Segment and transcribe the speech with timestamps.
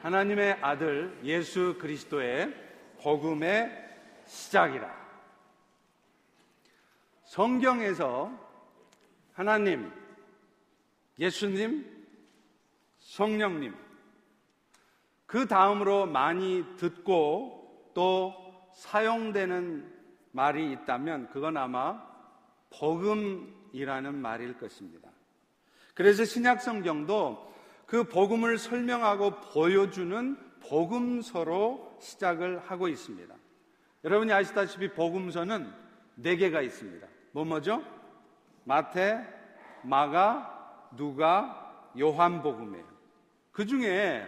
[0.00, 2.54] 하나님의 아들 예수 그리스도의
[3.00, 3.70] 복음의
[4.26, 5.06] 시작이라.
[7.24, 8.30] 성경에서
[9.32, 9.90] 하나님,
[11.18, 12.06] 예수님,
[13.00, 13.74] 성령님,
[15.26, 18.34] 그 다음으로 많이 듣고 또
[18.74, 19.92] 사용되는
[20.32, 22.02] 말이 있다면 그건 아마
[22.70, 25.10] 복음이라는 말일 것입니다.
[25.94, 27.54] 그래서 신약 성경도
[27.86, 30.36] 그 복음을 설명하고 보여주는
[30.68, 33.34] 복음서로 시작을 하고 있습니다.
[34.04, 35.72] 여러분이 아시다시피 복음서는
[36.16, 37.06] 네 개가 있습니다.
[37.32, 37.82] 뭐 뭐죠?
[38.64, 39.24] 마태,
[39.82, 42.84] 마가, 누가, 요한복음이에요.
[43.52, 44.26] 그 중에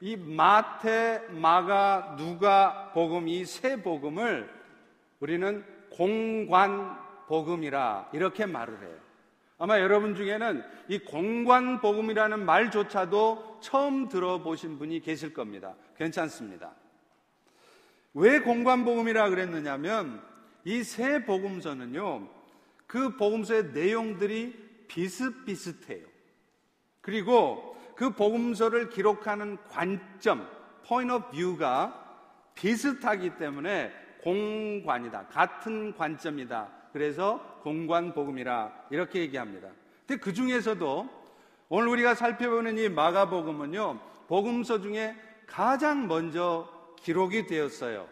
[0.00, 4.48] 이 마태, 마가, 누가 복음 이 세 복음을
[5.20, 6.96] 우리는 공관
[7.26, 9.07] 복음이라 이렇게 말을 해요.
[9.58, 15.74] 아마 여러분 중에는 이 공관 복음이라는 말조차도 처음 들어보신 분이 계실 겁니다.
[15.96, 16.74] 괜찮습니다.
[18.14, 20.22] 왜 공관 복음이라 그랬느냐면
[20.64, 22.28] 이 세 복음서는요.
[22.86, 26.06] 그 복음서의 내용들이 비슷비슷해요.
[27.00, 30.48] 그리고 그 복음서를 기록하는 관점,
[30.86, 32.04] point of view가
[32.54, 35.26] 비슷하기 때문에 공관이다.
[35.28, 36.68] 같은 관점이다.
[36.92, 39.68] 그래서 공관 복음이라 이렇게 얘기합니다.
[40.06, 41.06] 근데 그 중에서도
[41.68, 44.00] 오늘 우리가 살펴보는 이 마가복음은요.
[44.26, 45.14] 복음서 중에
[45.46, 46.66] 가장 먼저
[46.96, 48.08] 기록이 되었어요.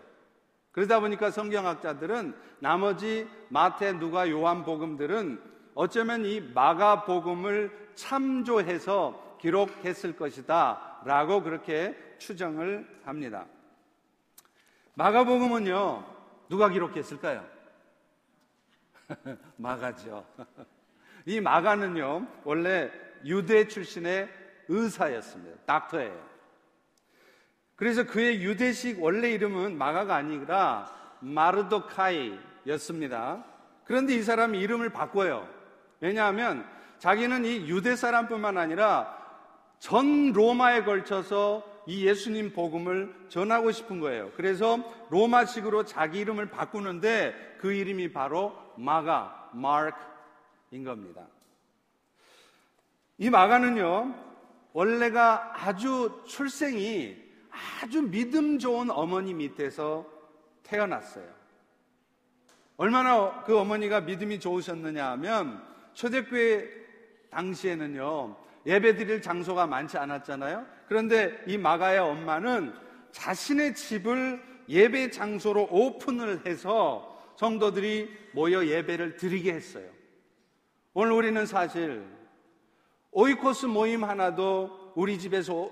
[0.72, 5.40] 그러다 보니까 성경학자들은 나머지 마태, 누가, 요한 복음들은
[5.74, 13.46] 어쩌면 이 마가 복음을 참조해서 기록했을 것이다 라고 그렇게 추정을 합니다.
[14.96, 16.04] 마가복음은요,
[16.50, 17.55] 누가 기록했을까요?
[19.56, 20.24] 마가죠.
[21.26, 22.90] 이 마가는요, 원래
[23.24, 24.28] 유대 출신의
[24.68, 25.58] 의사였습니다.
[25.66, 26.36] 닥터예요.
[27.74, 32.36] 그래서 그의 유대식 원래 이름은 마가가 아니라 마르도카이였습니다.
[33.84, 35.48] 그런데 이 사람이 이름을 바꿔요.
[36.00, 36.66] 왜냐하면
[36.98, 39.14] 자기는 이 유대 사람뿐만 아니라
[39.78, 44.32] 전 로마에 걸쳐서 이 예수님 복음을 전하고 싶은 거예요.
[44.36, 44.78] 그래서
[45.10, 51.26] 로마식으로 자기 이름을 바꾸는데 그 이름이 바로 마가, 마크인 겁니다.
[53.18, 54.14] 이 마가는요,
[54.72, 57.16] 원래가 아주 출생이
[57.82, 60.06] 아주 믿음 좋은 어머니 밑에서
[60.64, 61.24] 태어났어요.
[62.76, 65.64] 얼마나 그 어머니가 믿음이 좋으셨느냐 하면
[65.94, 66.68] 초대교회
[67.30, 68.36] 당시에는요,
[68.66, 70.75] 예배 드릴 장소가 많지 않았잖아요.
[70.88, 72.74] 그런데 이 마가의 엄마는
[73.12, 79.88] 자신의 집을 예배 장소로 오픈을 해서 성도들이 모여 예배를 드리게 했어요.
[80.94, 82.02] 오늘 우리는 사실
[83.10, 85.70] 오이코스 모임 하나도 우리 집에서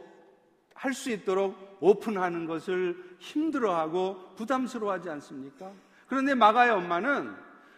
[0.75, 5.73] 할 수 있도록 오픈하는 것을 힘들어하고 부담스러워하지 않습니까?
[6.07, 7.35] 그런데 마가의 엄마는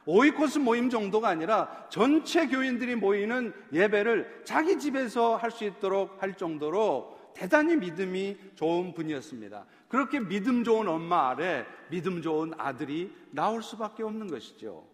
[0.07, 7.16] 오이코스 모임 정도가 아니라 전체 교인들이 모이는 예배를 자기 집에서 할 수 있도록 할 정도로
[7.37, 9.67] 대단히 믿음이 좋은 분이었습니다.
[9.89, 14.87] 그렇게 믿음 좋은 엄마 아래 믿음 좋은 아들이 나올 수밖에 없는 것이죠.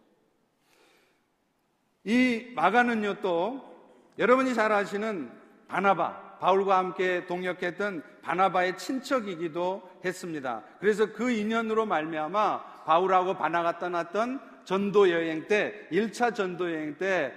[2.03, 3.73] 이 마가는요 또
[4.19, 5.31] 여러분이 잘 아시는
[5.69, 10.65] 바나바, 바울과 함께 동역했던 바나바의 친척이기도 했습니다.
[10.81, 17.33] 그래서 그 인연으로 말미암아 바울하고 바나가 떠났던 전도 여행 때 1차 전도 여행 때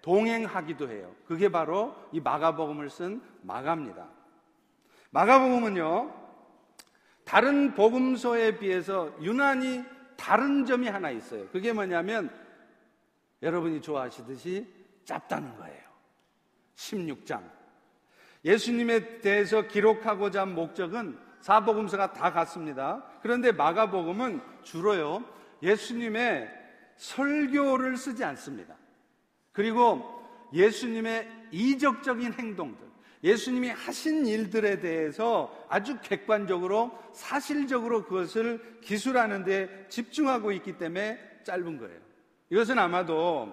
[0.00, 1.14] 동행하기도 해요.
[1.26, 4.15] 그게 바로 이 마가복음을 쓴 마가입니다.
[5.16, 6.14] 마가복음은요.
[7.24, 9.82] 다른 복음서에 비해서 유난히
[10.14, 11.48] 다른 점이 하나 있어요.
[11.48, 12.30] 그게 뭐냐면
[13.42, 14.66] 여러분이 좋아하시듯이
[15.06, 15.80] 짧다는 거예요.
[16.76, 17.42] 16장.
[18.44, 23.02] 예수님에 대해서 기록하고자 한 목적은 사복음서가 다 같습니다.
[23.22, 25.24] 그런데 마가복음은 주로요.
[25.62, 26.50] 예수님의
[26.96, 28.76] 설교를 쓰지 않습니다.
[29.52, 30.22] 그리고
[30.52, 32.85] 예수님의 이적적인 행동들,
[33.26, 41.98] 예수님이 하신 일들에 대해서 아주 객관적으로 사실적으로 그것을 기술하는 데 집중하고 있기 때문에 짧은 거예요.
[42.50, 43.52] 이것은 아마도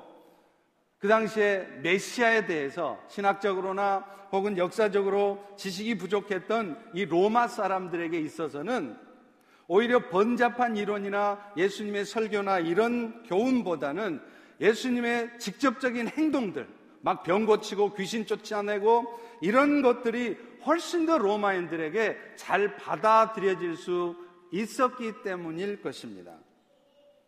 [0.99, 8.95] 그 당시에 메시아에 대해서 신학적으로나 혹은 역사적으로 지식이 부족했던 이 로마 사람들에게 있어서는
[9.67, 14.21] 오히려 번잡한 이론이나 예수님의 설교나 이런 교훈보다는
[14.61, 16.67] 예수님의 직접적인 행동들,
[17.03, 24.15] 막 병 고치고 귀신 쫓아내고 이런 것들이 훨씬 더 로마인들에게 잘 받아들여질 수
[24.51, 26.33] 있었기 때문일 것입니다.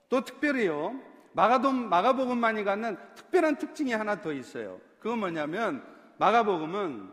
[0.07, 0.97] 또 특별히요,
[1.33, 4.79] 마가돔, 마가복음만이 갖는 특별한 특징이 하나 더 있어요.
[4.99, 5.83] 그건 뭐냐면
[6.19, 7.11] 마가복음은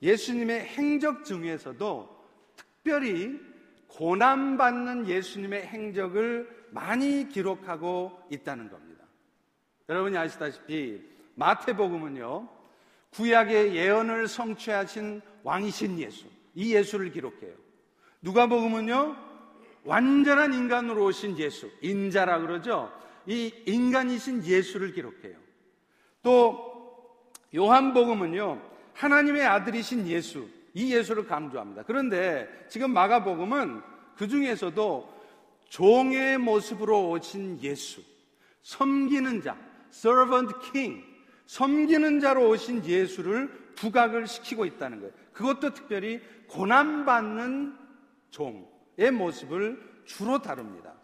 [0.00, 2.24] 예수님의 행적 중에서도
[2.54, 3.40] 특별히
[3.88, 9.04] 고난받는 예수님의 행적을 많이 기록하고 있다는 겁니다.
[9.88, 12.48] 여러분이 아시다시피 마태복음은요,
[13.10, 17.54] 구약의 예언을 성취하신 왕이신 예수, 이 예수를 기록해요.
[18.22, 19.16] 누가복음은요,
[19.84, 22.92] 완전한 인간으로 오신 예수, 인자라 그러죠.
[23.26, 25.36] 이 인간이신 예수를 기록해요.
[26.22, 28.60] 또 요한복음은요,
[28.94, 31.84] 하나님의 아들이신 예수, 이 예수를 강조합니다.
[31.84, 33.80] 그런데 지금 마가복음은
[34.16, 35.14] 그 중에서도
[35.68, 38.02] 종의 모습으로 오신 예수,
[38.62, 39.56] 섬기는 자,
[39.90, 41.15] servant king,
[41.46, 45.12] 섬기는 자로 오신 예수를 부각을 시키고 있다는 거예요.
[45.32, 47.76] 그것도 특별히 고난받는
[48.30, 50.94] 종의 모습을 주로 다룹니다.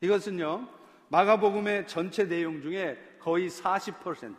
[0.00, 0.68] 이것은요,
[1.08, 4.34] 마가복음의 전체 내용 중에 거의 40%,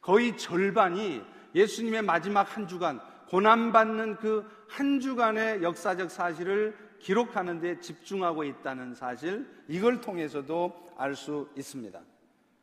[0.00, 1.22] 거의 절반이
[1.54, 9.46] 예수님의 마지막 한 주간, 고난받는 그 한 주간의 역사적 사실을 기록하는 데 집중하고 있다는 사실,
[9.68, 12.00] 이걸 통해서도 알 수 있습니다.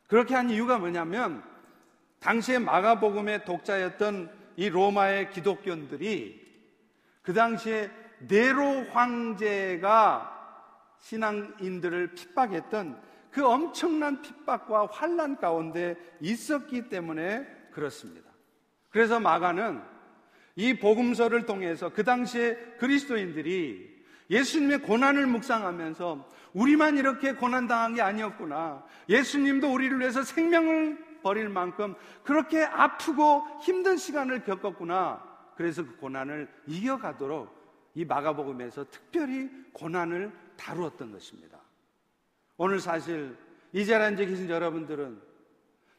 [0.06, 1.42] 그렇게 한 이유가 뭐냐면,
[2.22, 6.40] 당시에 마가복음의 독자였던 이 로마의 기독교인들이
[7.22, 7.90] 그 당시에
[8.28, 10.28] 네로 황제가
[11.00, 18.30] 신앙인들을 핍박했던 그 엄청난 핍박과 환란 가운데 있었기 때문에 그렇습니다.
[18.90, 19.80] 그래서 마가는
[20.54, 23.90] 이 복음서를 통해서 그 당시에 그리스도인들이
[24.30, 28.84] 예수님의 고난을 묵상하면서 우리만 이렇게 고난당한 게 아니었구나.
[29.08, 35.22] 예수님도 우리를 위해서 생명을 버릴 만큼 그렇게 아프고 힘든 시간을 겪었구나.
[35.56, 37.62] 그래서 그 고난을 이겨가도록
[37.94, 41.58] 이 마가복음에서 특별히 고난을 다루었던 것입니다.
[42.56, 43.36] 오늘 사실
[43.72, 45.20] 이 자리에 앉아 계신 여러분들은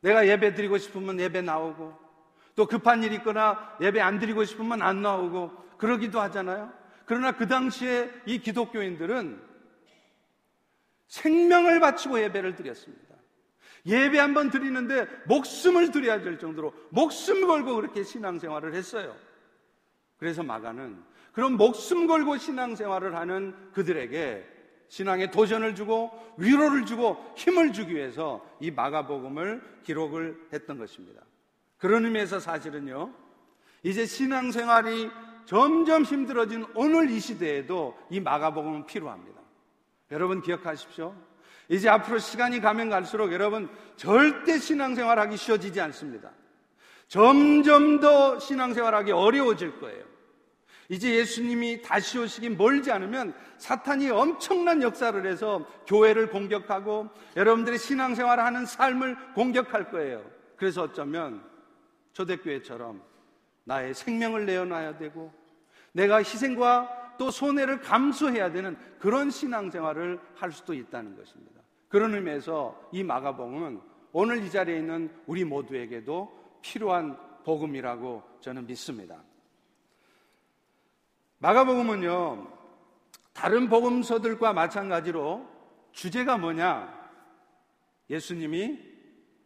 [0.01, 1.97] 내가 예배 드리고 싶으면 예배 나오고
[2.55, 6.71] 또 급한 일 있거나 예배 안 드리고 싶으면 안 나오고 그러기도 하잖아요.
[7.05, 9.41] 그러나 그 당시에 이 기독교인들은
[11.07, 13.12] 생명을 바치고 예배를 드렸습니다.
[13.85, 19.15] 예배 한번 드리는데 목숨을 드려야 될 정도로 목숨 걸고 그렇게 신앙생활을 했어요.
[20.17, 21.03] 그래서 마가는
[21.33, 24.53] 그런 목숨 걸고 신앙생활을 하는 그들에게
[24.87, 31.21] 신앙에 도전을 주고 위로를 주고 힘을 주기 위해서 이 마가복음을 기록을 했던 것입니다.
[31.77, 33.11] 그런 의미에서 사실은요,
[33.81, 35.09] 이제 신앙생활이
[35.45, 39.41] 점점 힘들어진 오늘 이 시대에도 이 마가복음은 필요합니다.
[40.11, 41.15] 여러분 기억하십시오.
[41.69, 46.31] 이제 앞으로 시간이 가면 갈수록 여러분 절대 신앙생활 하기 쉬워지지 않습니다.
[47.07, 50.03] 점점 더 신앙생활 하기 어려워질 거예요.
[50.89, 58.65] 이제 예수님이 다시 오시기 멀지 않으면 사탄이 엄청난 역사를 해서 교회를 공격하고 여러분들의 신앙생활을 하는
[58.65, 60.23] 삶을 공격할 거예요.
[60.57, 61.43] 그래서 어쩌면
[62.13, 63.01] 초대교회처럼
[63.63, 65.33] 나의 생명을 내어놔야 되고
[65.93, 71.52] 내가 희생과 또 손해를 감수해야 되는 그런 신앙생활을 할 수도 있다는 것입니다.
[71.93, 73.79] 그런 의미에서 이 마가복음은
[74.13, 79.21] 오늘 이 자리에 있는 우리 모두에게도 필요한 복음이라고 저는 믿습니다.
[81.37, 82.47] 마가복음은요,
[83.31, 85.47] 다른 복음서들과 마찬가지로
[85.91, 87.11] 주제가 뭐냐?
[88.09, 88.79] 예수님이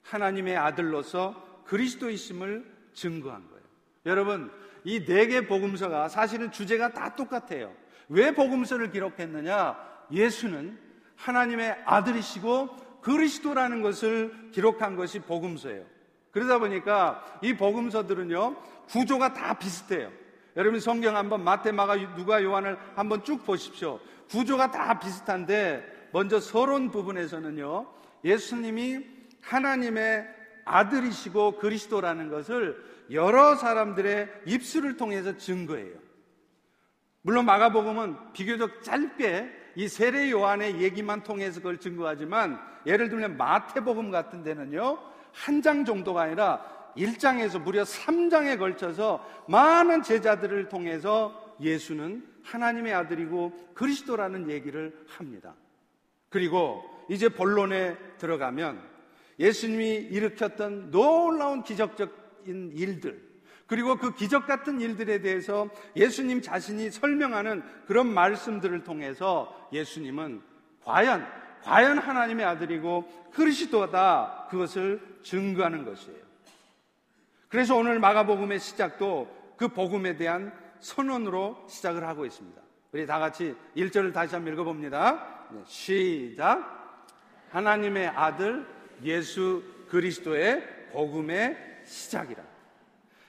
[0.04, 3.64] 하나님의 아들로서 그리스도이심을 증거한 거예요.
[4.06, 4.50] 여러분,
[4.86, 7.76] 이 네 개 복음서가 사실은 주제가 다 똑같아요.
[8.08, 10.06] 왜 복음서를 기록했느냐?
[10.14, 10.87] 예수는
[11.18, 15.86] 하나님의 아들이시고 그리스도라는 것을 기록한 것이 복음서예요.
[16.32, 18.56] 그러다 보니까 이 복음서들은요,
[18.88, 20.12] 구조가 다 비슷해요.
[20.56, 24.00] 여러분 성경 한번 마태, 마가, 누가, 요한을 한번 쭉 보십시오.
[24.30, 27.88] 구조가 다 비슷한데 먼저 서론 부분에서는요.
[28.24, 29.06] 예수님이
[29.42, 30.28] 하나님의
[30.66, 35.96] 아들이시고 그리스도라는 것을 여러 사람들의 입술을 통해서 증거해요.
[37.22, 44.42] 물론 마가복음은 비교적 짧게 이 세례 요한의 얘기만 통해서 그걸 증거하지만 예를 들면 마태복음 같은
[44.42, 44.98] 데는요.
[45.32, 46.66] 한 장 정도가 아니라
[46.98, 55.54] 1장에서 무려 3장에 걸쳐서 많은 제자들을 통해서 예수는 하나님의 아들이고 그리스도라는 얘기를 합니다.
[56.30, 58.82] 그리고 이제 본론에 들어가면
[59.38, 63.27] 예수님이 일으켰던 놀라운 기적적인 일들,
[63.68, 70.42] 그리고 그 기적 같은 일들에 대해서 예수님 자신이 설명하는 그런 말씀들을 통해서 예수님은
[70.84, 71.28] 과연,
[71.64, 76.28] 과연 하나님의 아들이고 그리스도다 그것을 증거하는 것이에요.
[77.50, 82.62] 그래서 오늘 마가복음의 시작도 그 복음에 대한 선언으로 시작을 하고 있습니다.
[82.94, 85.48] 우리 다 같이 1절을 다시 한번 읽어봅니다.
[85.52, 87.06] 네, 시작.
[87.50, 88.66] 하나님의 아들
[89.04, 92.47] 예수 그리스도의 복음의 시작이라.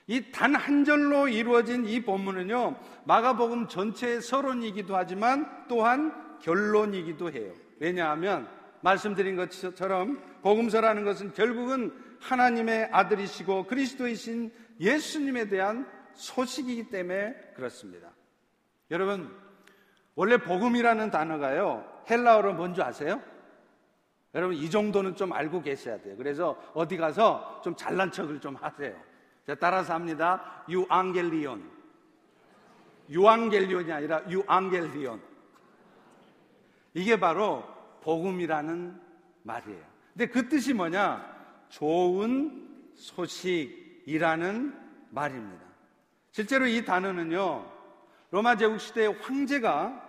[0.08, 7.52] 이 단 한 절로 이루어진 이 본문은요, 마가복음 전체의 서론이기도 하지만 또한 결론이기도 해요.
[7.78, 8.48] 왜냐하면
[8.80, 14.50] 말씀드린 것처럼 복음서라는 것은 결국은 하나님의 아들이시고 그리스도이신
[14.80, 18.08] 예수님에 대한 소식이기 때문에 그렇습니다.
[18.90, 19.30] 여러분,
[20.14, 23.20] 원래 복음이라는 단어가요, 헬라어로 뭔지 아세요?
[24.34, 26.16] 여러분, 이 정도는 좀 알고 계셔야 돼요.
[26.16, 29.07] 그래서 어디 가서 좀 잘난 척을 좀 하세요.
[29.48, 30.62] 자, 따라서 합니다.
[30.68, 31.70] 유앙겔리온.
[33.08, 35.22] 유앙겔리온이 아니라 유앙겔리온.
[36.92, 37.64] 이게 바로
[38.02, 39.00] 복음이라는
[39.44, 39.82] 말이에요.
[40.12, 41.24] 근데 그 뜻이 뭐냐?
[41.70, 44.78] 좋은 소식이라는
[45.12, 45.64] 말입니다.
[46.30, 47.64] 실제로 이 단어는요,
[48.30, 50.08] 로마 제국 시대의 황제가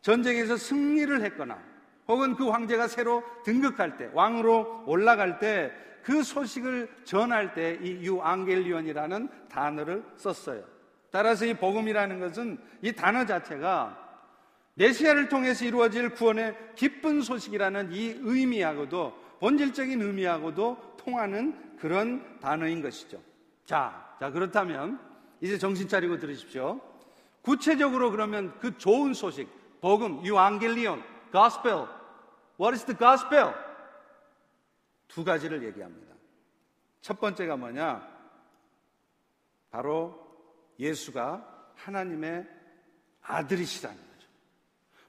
[0.00, 1.58] 전쟁에서 승리를 했거나
[2.06, 5.72] 혹은 그 황제가 새로 등극할 때, 왕으로 올라갈 때
[6.06, 10.62] 그 소식을 전할 때 이 유앙겔리온이라는 단어를 썼어요.
[11.10, 14.04] 따라서 이 복음이라는 것은 이 단어 자체가
[14.74, 23.20] 메시아를 통해서 이루어질 구원의 기쁜 소식이라는 이 의미하고도 본질적인 의미하고도 통하는 그런 단어인 것이죠.
[23.64, 25.00] 자, 자 그렇다면
[25.40, 26.80] 이제 정신 차리고 들으십시오.
[27.42, 29.48] 구체적으로 그러면 그 좋은 소식,
[29.80, 31.86] 복음, 유앙겔리온, gospel.
[32.60, 33.65] What is the gospel?
[35.08, 36.14] 두 가지를 얘기합니다.
[37.00, 38.06] 첫 번째가 뭐냐?
[39.70, 40.18] 바로
[40.78, 42.46] 예수가 하나님의
[43.22, 44.28] 아들이시라는 거죠.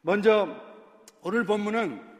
[0.02, 0.62] 먼저
[1.22, 2.18] 오늘 본문은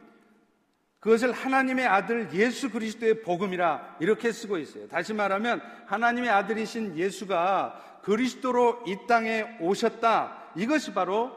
[1.00, 4.88] 그것을 하나님의 아들 예수 그리스도의 복음이라 이렇게 쓰고 있어요.
[4.88, 10.52] 다시 말하면 하나님의 아들이신 예수가 그리스도로 이 땅에 오셨다.
[10.56, 11.30] 이것이 바로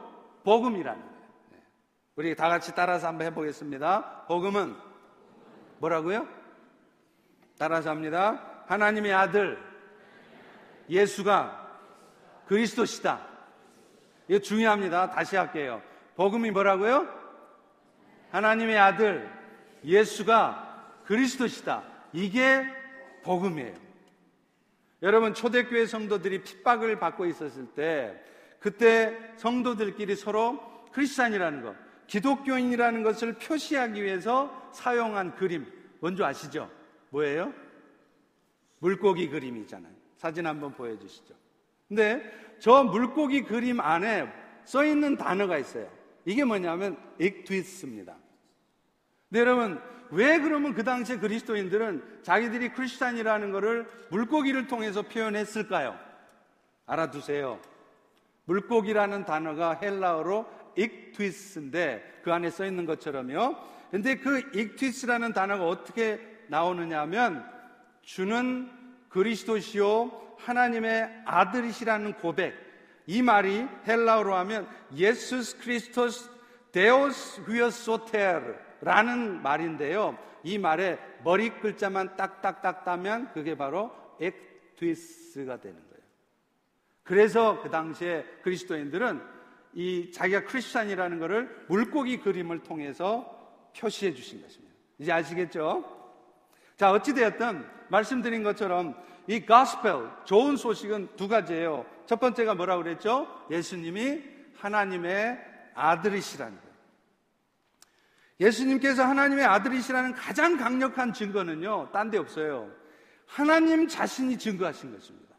[0.44, 1.26] 복음이라는 거예요.
[1.50, 1.58] 네.
[2.16, 4.26] 우리 다 같이 따라서 한번 해보겠습니다.
[4.26, 4.74] 복음은
[5.82, 6.28] 뭐라고요?
[7.58, 8.64] 따라서 합니다.
[8.66, 9.58] 하나님의 아들
[10.88, 11.58] 예수가
[12.46, 13.26] 그리스도시다.
[14.28, 15.10] 이거 중요합니다.
[15.10, 15.82] 다시 할게요.
[16.14, 17.08] 복음이 뭐라고요?
[18.30, 19.28] 하나님의 아들
[19.84, 21.82] 예수가 그리스도시다.
[22.12, 22.64] 이게
[23.24, 23.74] 복음이에요.
[25.02, 28.22] 여러분, 초대교회 성도들이 핍박을 받고 있었을 때,
[28.60, 30.60] 그때 성도들끼리 서로
[30.92, 31.74] 크리스찬이라는 것,
[32.12, 35.66] 기독교인이라는 것을 표시하기 위해서 사용한 그림,
[35.98, 36.70] 뭔지 아시죠?
[37.08, 37.54] 뭐예요?
[38.80, 39.94] 물고기 그림이잖아요.
[40.18, 41.34] 사진 한번 보여주시죠.
[41.88, 42.22] 근데
[42.58, 44.30] 저 물고기 그림 안에
[44.64, 45.90] 써 있는 단어가 있어요.
[46.26, 48.14] 이게 뭐냐면 엑트위스입니다.
[49.30, 55.98] 네, 여러분, 왜 그러면 그 당시에 그리스도인들은 자기들이 크리스찬이라는 것을 물고기를 통해서 표현했을까요?
[56.84, 57.58] 알아두세요.
[58.44, 63.56] 물고기라는 단어가 헬라어로 익트위스인데 그 안에 써 있는 것처럼요.
[63.90, 67.46] 근데 그 ἰχθύς라는 단어가 어떻게 나오느냐 하면
[68.02, 68.70] 주는
[69.08, 72.54] 그리스도시요 하나님의 아들이시라는 고백.
[73.06, 76.30] 이 말이 헬라어로 하면 Ἰησοῦς Χριστός
[76.72, 80.18] Θεός Υἱός Σωτήρ 라는 말인데요.
[80.42, 86.02] 이 말에 머리 글자만 딱딱딱 따면 그게 바로 ἰχθύς가 되는 거예요.
[87.02, 89.20] 그래서 그 당시에 그리스도인들은
[89.74, 93.38] 이 자기가 크리스찬이라는 것을 물고기 그림을 통해서
[93.76, 94.74] 표시해 주신 것입니다.
[94.98, 95.84] 이제 아시겠죠?
[96.76, 98.94] 자, 어찌되었든 말씀드린 것처럼
[99.26, 101.86] 이 가스펠, 좋은 소식은 두 가지예요.
[102.06, 103.28] 첫 번째가 뭐라고 그랬죠?
[103.50, 104.22] 예수님이
[104.56, 105.38] 하나님의
[105.74, 106.72] 아들이시라는 거예요.
[108.40, 112.70] 예수님께서 하나님의 아들이시라는 가장 강력한 증거는요, 딴 데 없어요.
[113.26, 115.31] 하나님 자신이 증거하신 것입니다.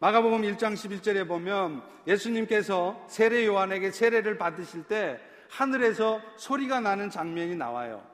[0.00, 5.18] 마가복음 1장 11절에 보면 예수님께서 세례 요한에게 세례를 받으실 때
[5.50, 8.04] 하늘에서 소리가 나는 장면이 나와요.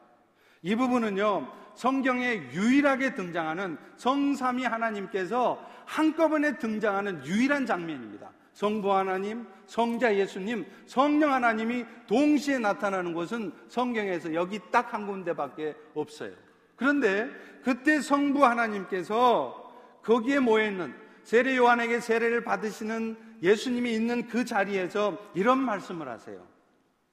[0.63, 8.31] 이 부분은요, 성경에 유일하게 등장하는 성삼위 하나님께서 한꺼번에 등장하는 유일한 장면입니다.
[8.55, 16.33] 성부 하나님, 성자 예수님, 성령 하나님이 동시에 나타나는 것은 성경에서 여기 딱 한 군데밖에 없어요.
[16.77, 17.29] 그런데
[17.63, 25.59] 그때 성부 하나님께서 거기에 모여 있는 세례 요한에게 세례를 받으시는 예수님이 있는 그 자리에서 이런
[25.59, 26.47] 말씀을 하세요.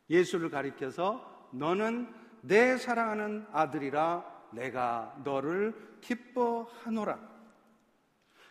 [0.10, 2.08] 예수를 가리켜서 너는
[2.42, 7.32] 내 사랑하는 아들이라 내가 너를 기뻐하노라.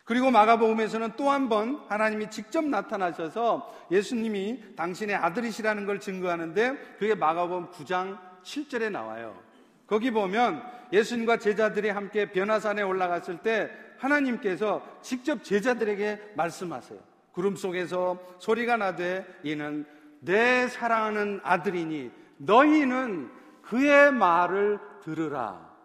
[0.03, 7.69] 그리고 마가복음에서는 또 한 번 하나님이 직접 나타나셔서 예수님이 당신의 아들이시라는 걸 증거하는데 그게 마가복음
[7.71, 9.50] 9장 7절에 나와요.
[9.91, 16.97] 거기 보면 예수님과 제자들이 함께 변화산에 올라갔을 때 하나님께서 직접 제자들에게 말씀하세요.
[17.33, 19.85] 구름 속에서 소리가 나되 이는
[20.21, 23.29] 내 사랑하는 아들이니 너희는
[23.63, 25.75] 그의 말을 들으라.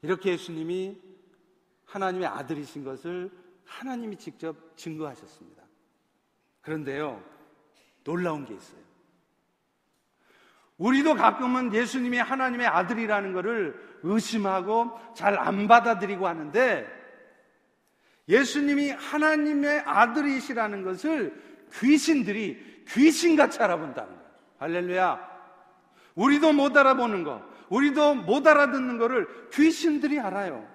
[0.00, 0.98] 이렇게 예수님이
[1.84, 3.30] 하나님의 아들이신 것을
[3.66, 5.64] 하나님이 직접 증거하셨습니다.
[6.62, 7.22] 그런데요,
[8.04, 8.87] 놀라운 게 있어요.
[10.78, 16.86] 우리도 가끔은 예수님이 하나님의 아들이라는 것을 의심하고 잘 안 받아들이고 하는데
[18.28, 21.34] 예수님이 하나님의 아들이시라는 것을
[21.74, 24.30] 귀신들이 귀신같이 알아본다는 거예요.
[24.58, 25.28] 할렐루야.
[26.14, 30.66] 우리도 못 알아보는 거, 우리도 못 알아듣는 거를 귀신들이 알아요.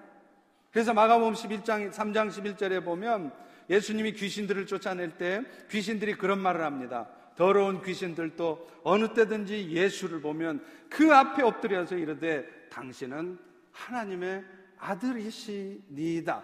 [0.72, 3.32] 그래서 마가복음 11장 3장 11절에 보면
[3.70, 7.08] 예수님이 귀신들을 쫓아낼 때 귀신들이 그런 말을 합니다.
[7.36, 13.38] 더러운 귀신들도 어느 때든지 예수를 보면 그 앞에 엎드려서 이르되 당신은
[13.72, 14.44] 하나님의
[14.78, 16.42] 아들이시니다.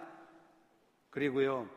[1.10, 1.68] 그리고요,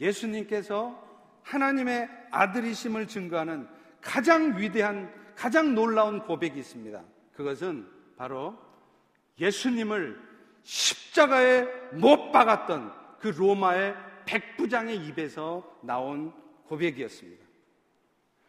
[0.00, 1.06] 예수님께서
[1.42, 3.68] 하나님의 아들이심을 증거하는
[4.00, 7.02] 가장 위대한, 가장 놀라운 고백이 있습니다.
[7.34, 8.58] 그것은 바로
[9.40, 10.20] 예수님을
[10.62, 13.94] 십자가에 못 박았던 그 로마의
[14.26, 16.32] 백부장의 입에서 나온
[16.66, 17.47] 고백이었습니다.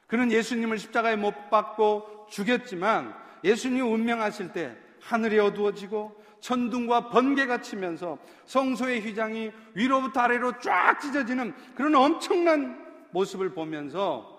[0.10, 9.02] 그는 예수님을 십자가에 못 박고 죽였지만 예수님 운명하실 때 하늘이 어두워지고 천둥과 번개가 치면서 성소의
[9.02, 14.36] 휘장이 위로부터 아래로 쫙 찢어지는 그런 엄청난 모습을 보면서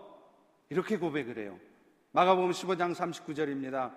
[0.71, 1.59] 이렇게 고백을 해요.
[2.13, 3.93] 마가복음 15장 39절입니다.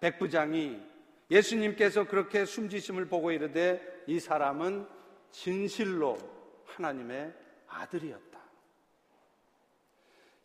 [0.00, 0.78] 백부장이
[1.30, 4.86] 예수님께서 그렇게 숨지심을 보고 이르되 이 사람은
[5.30, 6.16] 진실로
[6.64, 7.34] 하나님의
[7.66, 8.27] 아들이었다.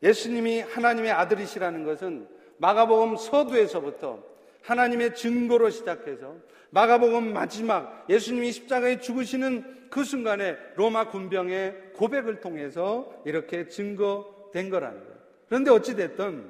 [0.04, 4.22] 예수님이 하나님의 아들이시라는 것은 마가복음 서두에서부터
[4.62, 6.36] 하나님의 증거로 시작해서
[6.72, 15.14] 마가복음 마지막 예수님이 십자가에 죽으시는 그 순간에 로마 군병의 고백을 통해서 이렇게 증거된 거라는 거예요.
[15.48, 16.50] 그런데 어찌됐든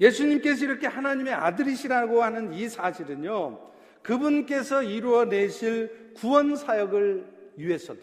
[0.00, 3.70] 예수님께서 이렇게 하나님의 아들이시라고 하는 이 사실은요,
[4.02, 7.24] 그분께서 이루어내실 구원 사역을
[7.56, 8.00] 위해서도,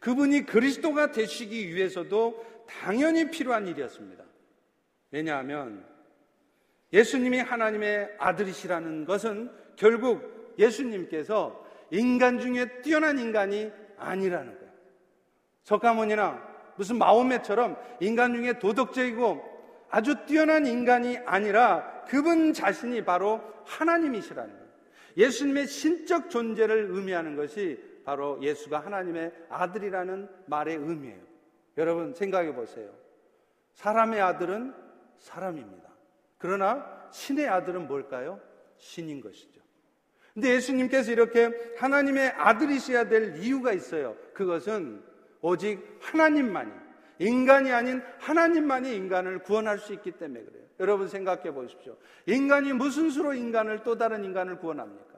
[0.00, 2.44] 그분이 그리스도가 되시기 위해서도
[2.78, 4.24] 당연히 필요한 일이었습니다.
[5.10, 5.84] 왜냐하면
[6.92, 14.72] 예수님이 하나님의 아들이시라는 것은 결국 예수님께서 인간 중에 뛰어난 인간이 아니라는 거예요.
[15.64, 19.50] 석가모니나 무슨 마오메처럼 인간 중에 도덕적이고
[19.90, 24.70] 아주 뛰어난 인간이 아니라 그분 자신이 바로 하나님이시라는 거예요.
[25.16, 31.29] 예수님의 신적 존재를 의미하는 것이 바로 예수가 하나님의 아들이라는 말의 의미예요.
[31.76, 32.90] 여러분 생각해 보세요.
[33.74, 34.74] 사람의 아들은
[35.18, 35.88] 사람입니다.
[36.38, 38.40] 그러나 신의 아들은 뭘까요?
[38.76, 39.60] 신인 것이죠.
[40.34, 44.16] 근데 예수님께서 이렇게 하나님의 아들이셔야 될 이유가 있어요.
[44.32, 45.02] 그것은
[45.42, 46.70] 오직 하나님만이,
[47.18, 50.64] 인간이 아닌 하나님만이 인간을 구원할 수 있기 때문에 그래요.
[50.78, 51.96] 여러분 생각해 보십시오.
[52.26, 55.09] 인간이 무슨 수로 인간을 또 다른 인간을 구원합니까?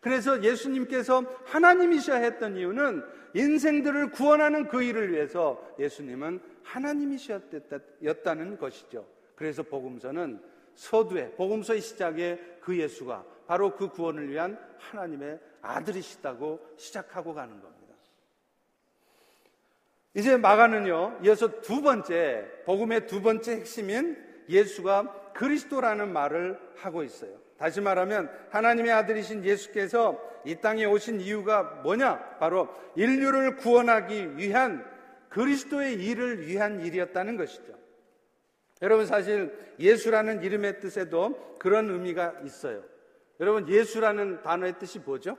[0.00, 3.04] 그래서 예수님께서 하나님이셔야 했던 이유는
[3.34, 9.06] 인생들을 구원하는 그 일을 위해서 예수님은 하나님이셨다는 것이죠.
[9.34, 10.40] 그래서 복음서는
[10.74, 17.76] 서두에 복음서의 시작에 그 예수가 바로 그 구원을 위한 하나님의 아들이시다고 시작하고 가는 겁니다.
[20.14, 24.16] 이제 마가는요, 이어서 두 번째, 복음의 두 번째 핵심인
[24.48, 27.45] 예수가 그리스도라는 말을 하고 있어요.
[27.58, 32.36] 다시 말하면 하나님의 아들이신 예수께서 이 땅에 오신 이유가 뭐냐?
[32.38, 34.84] 바로 인류를 구원하기 위한
[35.30, 37.74] 그리스도의 일을 위한 일이었다는 것이죠.
[38.82, 42.82] 여러분 사실 예수라는 이름의 뜻에도 그런 의미가 있어요.
[43.40, 45.36] 여러분 예수라는 단어의 뜻이 뭐죠?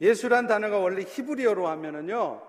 [0.00, 2.42] 예수란 단어가 원래 히브리어로 하면은요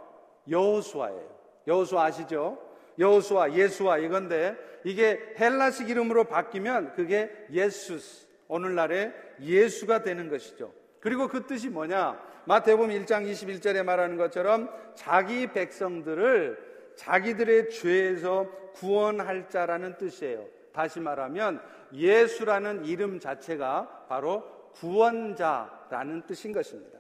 [0.50, 1.36] 여호수아예요.
[1.68, 2.60] 여호수아 아시죠?
[2.98, 10.74] 여호수아, 예수아 이건데 이게 헬라식 이름으로 바뀌면 그게 예수스 오늘날의 예수가 되는 것이죠.
[11.00, 12.20] 그리고 그 뜻이 뭐냐?
[12.46, 20.46] 마태복음 1장 21절에 말하는 것처럼 자기 백성들을 자기들의 죄에서 구원할 자라는 뜻이에요.
[20.74, 21.62] 다시 말하면
[21.94, 27.00] 예수라는 이름 자체가 바로 구원자라는 뜻인 것입니다.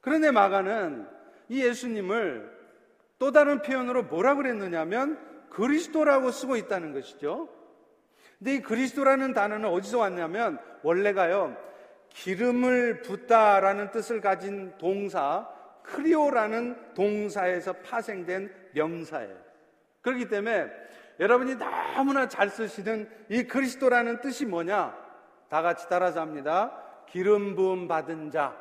[0.00, 1.06] 그런데 마가는
[1.48, 2.58] 이 예수님을
[3.18, 5.18] 또 다른 표현으로 뭐라고 그랬느냐면
[5.50, 7.48] 그리스도라고 쓰고 있다는 것이죠.
[8.38, 11.56] 근데 이 그리스도라는 단어는 어디서 왔냐면 원래가요
[12.10, 15.48] 기름을 붓다라는 뜻을 가진 동사
[15.82, 19.36] 크리오라는 동사에서 파생된 명사예요.
[20.02, 20.66] 그렇기 때문에
[21.18, 24.96] 여러분이 너무나 잘 쓰시는 이 그리스도라는 뜻이 뭐냐?
[25.48, 26.72] 다 같이 따라서 합니다.
[27.08, 28.54] 기름 부음 받은 자.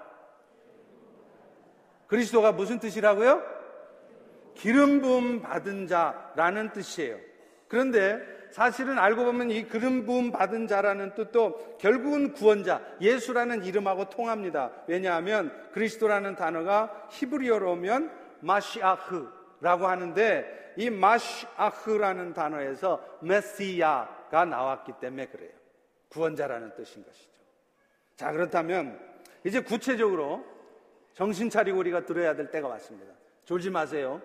[2.07, 3.43] 그리스도가 무슨 뜻이라고요?
[4.55, 7.17] 기름 부음 받은 자라는 뜻이에요.
[7.67, 14.71] 그런데 사실은 알고 보면 이 기름 부음 받은 자라는 뜻도 결국은 구원자, 예수라는 이름하고 통합니다.
[14.87, 25.51] 왜냐하면 그리스도라는 단어가 히브리어로 오면 마시아흐라고 하는데 이 마시아흐라는 단어에서 메시아가 나왔기 때문에 그래요.
[26.09, 27.31] 구원자라는 뜻인 것이죠.
[28.15, 28.99] 자, 그렇다면
[29.43, 30.45] 이제 구체적으로
[31.13, 33.13] 정신 차리고 우리가 들어야 될 때가 왔습니다.
[33.45, 34.21] 졸지 마세요.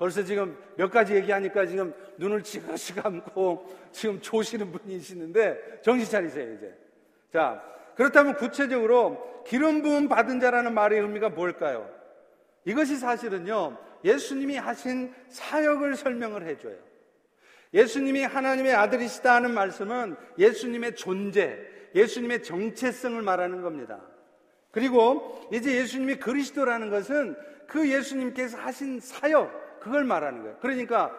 [0.00, 6.54] 벌써 지금 몇 가지 얘기하니까 지금 눈을 지그시 감고 지금 조시는 분이 있는데 정신 차리세요,
[6.54, 6.74] 이제.
[7.30, 7.62] 자,
[7.96, 11.86] 그렇다면 구체적으로 기름 부음 받은 자라는 말의 의미가 뭘까요?
[12.64, 16.76] 이것이 사실은요, 예수님이 하신 사역을 설명을 해줘요.
[17.74, 21.58] 예수님이 하나님의 아들이시다 하는 말씀은 예수님의 존재,
[21.94, 24.00] 예수님의 정체성을 말하는 겁니다.
[24.70, 27.36] 그리고 이제 예수님이 그리스도라는 것은
[27.66, 30.56] 그 예수님께서 하신 사역, 그걸 말하는 거예요.
[30.60, 31.10] 그러니까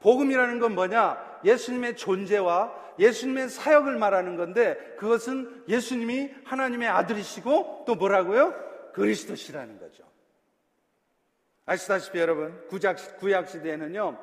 [0.00, 1.40] 복음이라는 건 뭐냐?
[1.44, 8.54] 예수님의 존재와 예수님의 사역을 말하는 건데 그것은 예수님이 하나님의 아들이시고 또 뭐라고요?
[8.92, 10.02] 그리스도시라는 거죠.
[11.64, 14.18] 아시다시피 여러분, 구약, 시대에는요,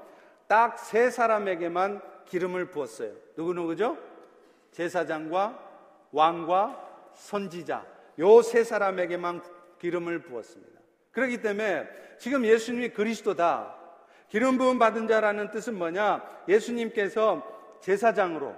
[0.47, 3.11] 딱 세 사람에게만 기름을 부었어요.
[3.37, 3.97] 누구누구죠?
[4.71, 5.59] 제사장과
[6.11, 7.85] 왕과 선지자.
[8.19, 9.41] 요 세 사람에게만
[9.79, 10.81] 기름을 부었습니다.
[11.11, 13.75] 그렇기 때문에 지금 예수님이 그리스도다.
[14.35, 16.21] 기름 부음 받은 자라는 뜻은 뭐냐?
[16.49, 17.41] 예수님께서
[17.79, 18.53] 제사장으로,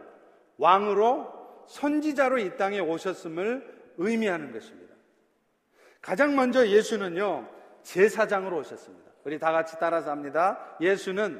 [0.57, 4.95] 왕으로, 선지자로 이 땅에 오셨음을 의미하는 것입니다.
[6.01, 7.47] 가장 먼저 예수는요,
[7.83, 9.11] 제사장으로 오셨습니다.
[9.23, 10.75] 우리 다 같이 따라서 합니다.
[10.81, 11.39] 예수는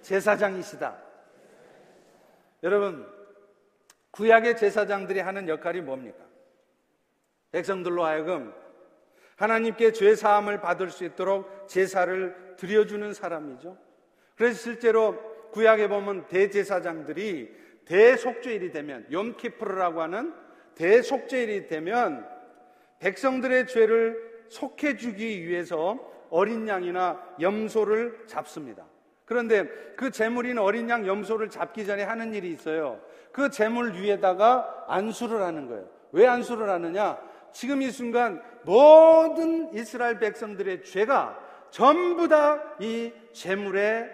[0.00, 0.98] 제사장이시다.
[2.64, 3.08] 여러분,
[4.10, 6.24] 구약의 제사장들이 하는 역할이 뭡니까?
[7.52, 8.52] 백성들로 하여금
[9.36, 13.76] 하나님께 죄 사함을 받을 수 있도록 제사를 드려주는 사람이죠.
[14.36, 15.18] 그래서 실제로
[15.50, 20.34] 구약에 보면 대제사장들이 대속죄일이 되면 욤키프르라고 하는
[20.74, 22.26] 대속죄일이 되면
[22.98, 25.98] 백성들의 죄를 속해 주기 위해서
[26.30, 28.84] 어린 양이나 염소를 잡습니다.
[29.24, 29.66] 그런데
[29.96, 33.00] 그 재물인 어린 양 염소를 잡기 전에 하는 일이 있어요.
[33.32, 35.88] 그 재물 위에다가 안수를 하는 거예요.
[36.12, 37.18] 왜 안수를 하느냐?
[37.54, 41.38] 지금 이 순간 모든 이스라엘 백성들의 죄가
[41.70, 44.10] 전부 다 이 재물의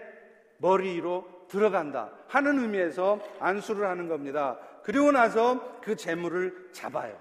[0.59, 4.59] 머리로 들어간다 하는 의미에서 안수를 하는 겁니다.
[4.83, 7.18] 그리고 나서 그 재물을 잡아요.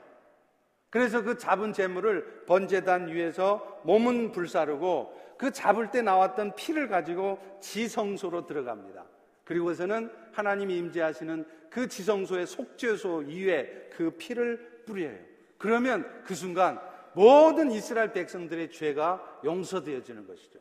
[0.90, 8.46] 그래서 그 잡은 재물을 번제단 위에서 몸은 불사르고 그 잡을 때 나왔던 피를 가지고 지성소로
[8.46, 9.06] 들어갑니다.
[9.46, 15.29] 그리고서는 하나님이 임재하시는 그 지성소의 속죄소 위에 그 피를 뿌려요.
[15.60, 16.80] 그러면 그 순간
[17.14, 20.60] 모든 이스라엘 백성들의 죄가 용서되어지는 것이죠.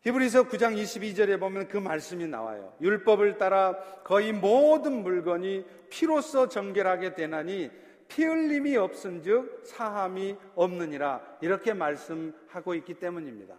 [0.00, 2.74] 히브리서 9장 22절에 보면 그 말씀이 나와요.
[2.80, 7.70] 율법을 따라 거의 모든 물건이 피로써 정결하게 되나니
[8.08, 13.54] 피 흘림이 없은즉 사함이 없느니라 이렇게 말씀하고 있기 때문입니다.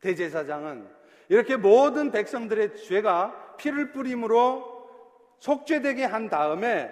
[0.00, 0.88] 대제사장은
[1.28, 4.76] 이렇게 모든 백성들의 죄가 피를 뿌림으로
[5.40, 6.90] 속죄되게 한 다음에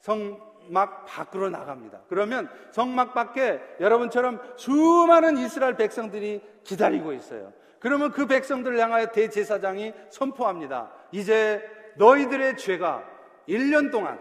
[0.00, 2.02] 성 막 밖으로 나갑니다.
[2.08, 7.52] 그러면 성막 밖에 여러분처럼 수많은 이스라엘 백성들이 기다리고 있어요.
[7.80, 10.90] 그러면 그 백성들을 향하여 대제사장이 선포합니다.
[11.12, 11.62] 이제
[11.96, 13.04] 너희들의 죄가
[13.48, 14.18] 1년 동안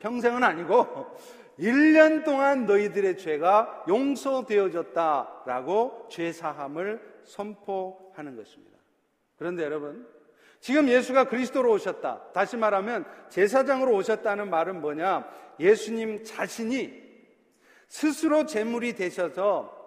[0.00, 1.16] 평생은 아니고
[1.60, 8.78] 1년 동안 너희들의 죄가 용서되어졌다라고 죄사함을 선포하는 것입니다.
[9.36, 10.06] 그런데 여러분,
[10.60, 12.32] 지금 예수가 그리스도로 오셨다.
[12.32, 15.26] 다시 말하면 제사장으로 오셨다는 말은 뭐냐?
[15.58, 17.00] 예수님 자신이
[17.88, 19.78] 스스로 제물이 되셔서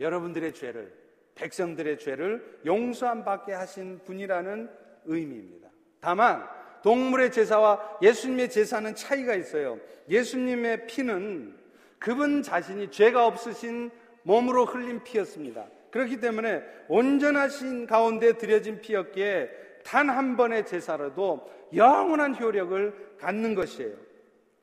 [0.00, 0.94] 여러분들의 죄를,
[1.34, 4.70] 백성들의 죄를 용서함 받게 하신 분이라는
[5.04, 5.68] 의미입니다.
[6.00, 6.48] 다만
[6.82, 9.78] 동물의 제사와 예수님의 제사는 차이가 있어요.
[10.08, 11.58] 예수님의 피는
[11.98, 13.90] 그분 자신이 죄가 없으신
[14.22, 15.66] 몸으로 흘린 피였습니다.
[15.90, 19.50] 그렇기 때문에 온전하신 가운데 드려진 피였기에
[19.84, 23.96] 단 한 번의 제사라도 영원한 효력을 갖는 것이에요.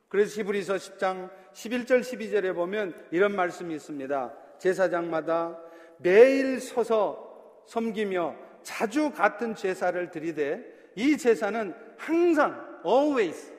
[0.08, 4.34] 그래서 히브리서 10장 11절 12절에 보면 이런 말씀이 있습니다.
[4.60, 5.60] 제사장마다
[5.98, 10.64] 매일 서서 섬기며 자주 같은 제사를 드리되
[10.96, 13.52] 이 제사는 항상 always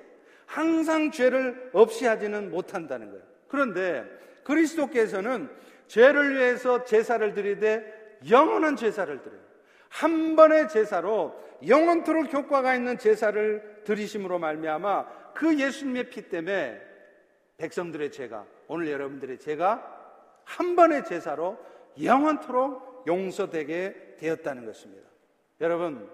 [0.46, 3.24] 항상 죄를 없이 하지는 못한다는 거예요.
[3.48, 4.04] 그런데
[4.44, 5.50] 그리스도께서는
[5.88, 9.40] 죄를 위해서 제사를 드리되 영원한 제사를 드려요.
[9.88, 11.34] 한 번의 제사로
[11.66, 16.80] 영원토록 효과가 있는 제사를 드리심으로 말미암아 그 예수님의 피 때문에
[17.56, 19.94] 백성들의 죄가 오늘 여러분들의 죄가
[20.44, 21.58] 한 번의 제사로
[22.02, 25.08] 영원토록 용서되게 되었다는 것입니다.
[25.60, 26.10] 여러분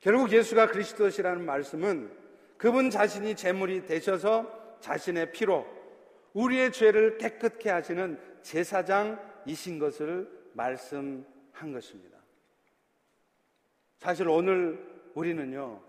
[0.00, 2.10] 결국 예수가 그리스도시라는 말씀은
[2.56, 5.66] 그분 자신이 제물이 되셔서 자신의 피로
[6.34, 12.18] 우리의 죄를 깨끗게 하시는 제사장 자이신 것을 말씀한 것입니다.
[13.98, 14.78] 사실 오늘
[15.14, 15.80] 우리는요,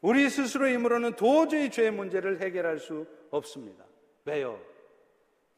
[0.00, 3.84] 우리 스스로의 힘으로는 도저히 죄의 문제를 해결할 수 없습니다.
[4.24, 4.60] 왜요?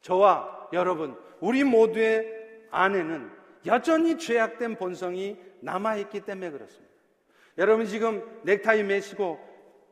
[0.01, 3.31] 저와 여러분, 우리 모두의 안에는
[3.67, 6.93] 여전히 죄악된 본성이 남아있기 때문에 그렇습니다.
[7.59, 9.39] 여러분 지금 넥타이 매시고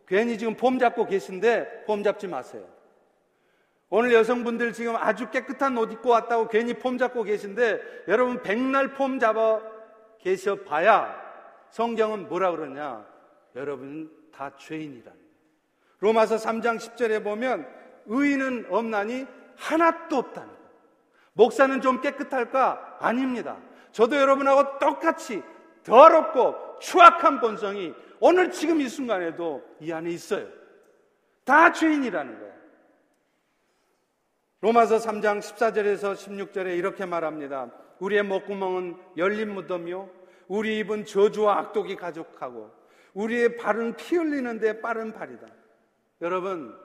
[0.08, 2.66] 괜히 지금 폼 잡고 계신데 폼 잡지 마세요.
[3.92, 9.18] 오늘 여성분들 지금 아주 깨끗한 옷 입고 왔다고 괜히 폼 잡고 계신데 여러분 백날 폼
[9.18, 9.60] 잡아
[10.20, 11.12] 계셔 봐야
[11.70, 13.04] 성경은 뭐라 그러냐?
[13.56, 15.10] 여러분 다 죄인이다.
[15.98, 17.66] 로마서 3장 10절에 보면
[18.06, 19.26] 의인은 없나니
[19.56, 20.60] 하나도 없다는 거.
[21.32, 22.98] 목사는 좀 깨끗할까?
[23.00, 23.56] 아닙니다.
[23.90, 25.42] 저도 여러분하고 똑같이
[25.82, 30.46] 더럽고 추악한 본성이 오늘 지금 이 순간에도 이 안에 있어요.
[31.44, 32.49] 다 죄인이라는 거예요.
[34.62, 37.70] 로마서 3장 14절에서 16절에 이렇게 말합니다.
[37.98, 40.10] 우리의 목구멍은 열린 무덤이요.
[40.48, 42.70] 우리 입은 저주와 악독이 가족하고
[43.14, 45.46] 우리의 발은 피 흘리는데 빠른 발이다.
[46.20, 46.76] 여러분,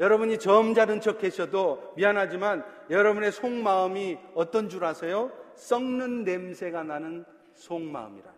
[0.00, 5.30] 여러분이 점잖은 척 계셔도 미안하지만 여러분의 속마음이 어떤 줄 아세요?
[5.54, 8.28] 썩는 냄새가 나는 속마음이라.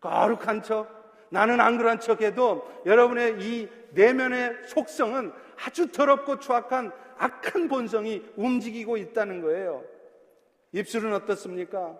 [0.00, 0.88] 거룩한 척,
[1.28, 8.96] 나는 안 그런 척 해도 여러분의 이 내면의 속성은 아주 더럽고 추악한 악한 본성이 움직이고
[8.96, 9.84] 있다는 거예요.
[10.72, 11.98] 입술은 어떻습니까?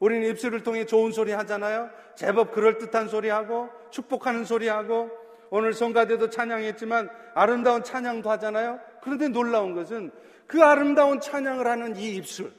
[0.00, 1.88] 우리는 입술을 통해 좋은 소리 하잖아요.
[2.16, 5.08] 제법 그럴듯한 소리 하고 축복하는 소리 하고
[5.50, 8.80] 오늘 성가대도 찬양했지만 아름다운 찬양도 하잖아요.
[9.02, 10.10] 그런데 놀라운 것은
[10.48, 12.52] 그 아름다운 찬양을 하는 이 입술,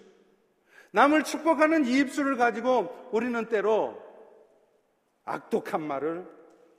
[0.91, 4.01] 남을 축복하는 이 입술을 가지고 우리는 때로
[5.25, 6.25] 악독한 말을,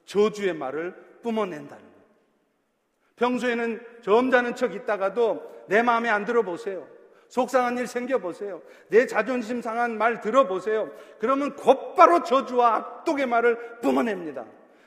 [0.07, 1.88] 저주의 말을 뿜어낸다는.
[3.19, 6.87] 평소에는 점잖은 척 있다가도 내 마음에 안 들어보세요.
[7.29, 8.63] 속상한 일 생겨보세요.
[8.89, 10.91] 내 자존심 상한 말 들어보세요.
[11.19, 14.47] 그러면 곧바로 저주와 악독의 말을 뿜어냅니다.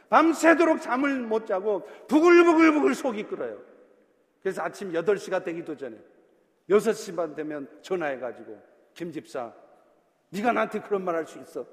[0.10, 3.62] 밤새도록 잠을 못 자고 부글부글부글 속이 끓어요.
[4.42, 5.96] 그래서 아침 8시가 되기도 전에
[6.70, 8.60] 6시만 되면 전화해가지고
[8.94, 9.54] 김 집사
[10.30, 11.66] 네가 나한테 그런 말 할 수 있어.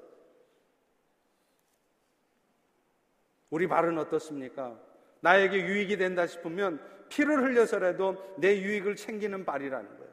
[3.49, 4.77] 우리 발은 어떻습니까?
[5.21, 6.79] 나에게 유익이 된다 싶으면
[7.09, 10.09] 피를 흘려서라도 내 유익을 챙기는 발이라는 거예요.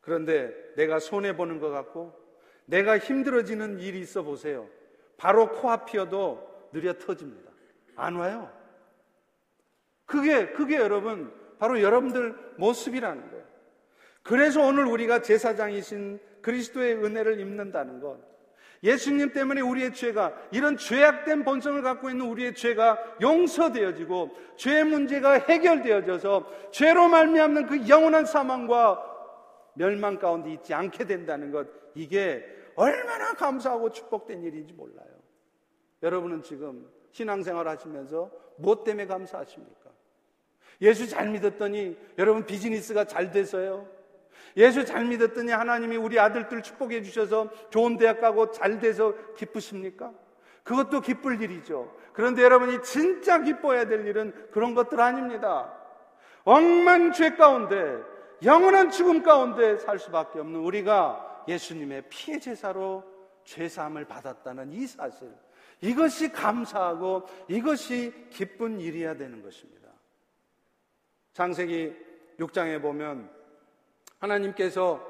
[0.00, 2.18] 그런데 내가 손해보는 것 같고
[2.66, 4.68] 내가 힘들어지는 일이 있어 보세요.
[5.16, 7.50] 바로 코앞이어도 느려 터집니다.
[7.96, 8.50] 안 와요.
[10.06, 13.44] 그게, 그게 여러분, 바로 여러분들 모습이라는 거예요.
[14.22, 18.29] 그래서 오늘 우리가 제사장이신 그리스도의 은혜를 입는다는 것.
[18.82, 26.70] 예수님 때문에 우리의 죄가, 이런 죄악된 본성을 갖고 있는 우리의 죄가 용서되어지고, 죄의 문제가 해결되어져서,
[26.70, 29.06] 죄로 말미암는 그 영원한 사망과
[29.74, 35.08] 멸망 가운데 있지 않게 된다는 것, 이게 얼마나 감사하고 축복된 일인지 몰라요.
[36.02, 39.90] 여러분은 지금 신앙생활 하시면서 무엇 때문에 감사하십니까?
[40.80, 43.86] 예수 잘 믿었더니 여러분 비즈니스가 잘 돼서요.
[44.56, 50.12] 예수 잘 믿었더니 하나님이 우리 아들들 축복해 주셔서 좋은 대학 가고 잘 돼서 기쁘십니까?
[50.64, 51.94] 그것도 기쁠 일이죠.
[52.12, 55.72] 그런데 여러분이 진짜 기뻐해야 될 일은 그런 것들 아닙니다.
[56.44, 57.98] 억만 죄 가운데
[58.42, 63.04] 영원한 죽음 가운데 살 수밖에 없는 우리가 예수님의 피해 제사로
[63.44, 65.30] 죄 사함을 받았다는 이 사실.
[65.80, 69.88] 이것이 감사하고 이것이 기쁜 일이어야 되는 것입니다.
[71.32, 71.94] 창세기
[72.38, 73.30] 6장에 보면
[74.20, 75.00] 하나님께서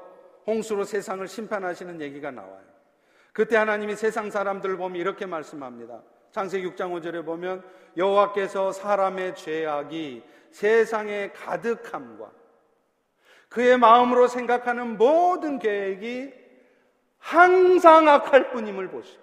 [0.47, 2.61] 홍수로 세상을 심판하시는 얘기가 나와요.
[3.33, 6.01] 그때 하나님이 세상 사람들을 보면 이렇게 말씀합니다.
[6.31, 7.63] 창세기 6장 5절에 보면
[7.97, 12.31] 여호와께서 사람의 죄악이 세상에 가득함과
[13.49, 16.33] 그의 마음으로 생각하는 모든 계획이
[17.19, 19.21] 항상 악할 뿐임을 보시고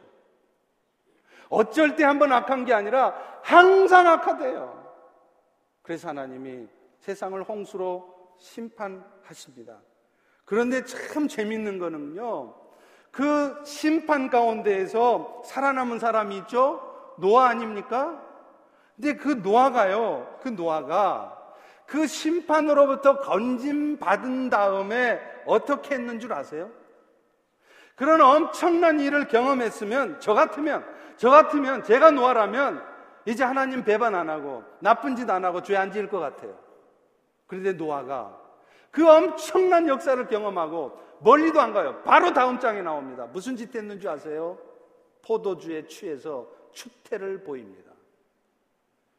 [1.48, 4.87] 어쩔 때 한 번 악한 게 아니라 항상 악하대요.
[5.83, 6.68] 그래서 하나님이
[7.01, 9.79] 세상을 홍수로 심판하십니다.
[10.44, 12.55] 그런데 참 재밌는 거는요.
[13.11, 17.14] 그 심판 가운데에서 살아남은 사람이 있죠?
[17.18, 18.22] 노아 아닙니까?
[18.96, 20.38] 근데 그 노아가요.
[20.42, 21.37] 그 노아가
[21.87, 26.70] 그 심판으로부터 건짐 받은 다음에 어떻게 했는 줄 아세요?
[27.96, 30.85] 그런 엄청난 일을 경험했으면 저 같으면
[31.16, 32.85] 저 같으면 제가 노아라면
[33.24, 36.57] 이제 하나님 배반 안 하고 나쁜 짓 안 하고 죄 안 지을 것 같아요.
[37.49, 38.41] 그런데 노아가
[38.93, 42.01] 그 엄청난 역사를 경험하고 멀리도 안 가요.
[42.05, 43.27] 바로 다음 장에 나옵니다.
[43.27, 44.59] 무슨 짓 했는 줄 아세요?
[45.23, 47.91] 포도주에 취해서 추태를 보입니다.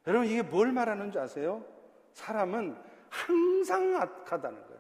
[0.08, 1.63] 여러분 이게 뭘 말하는 줄 아세요?
[2.13, 2.78] 사람은
[3.10, 4.80] 항상 악하다는 거예요.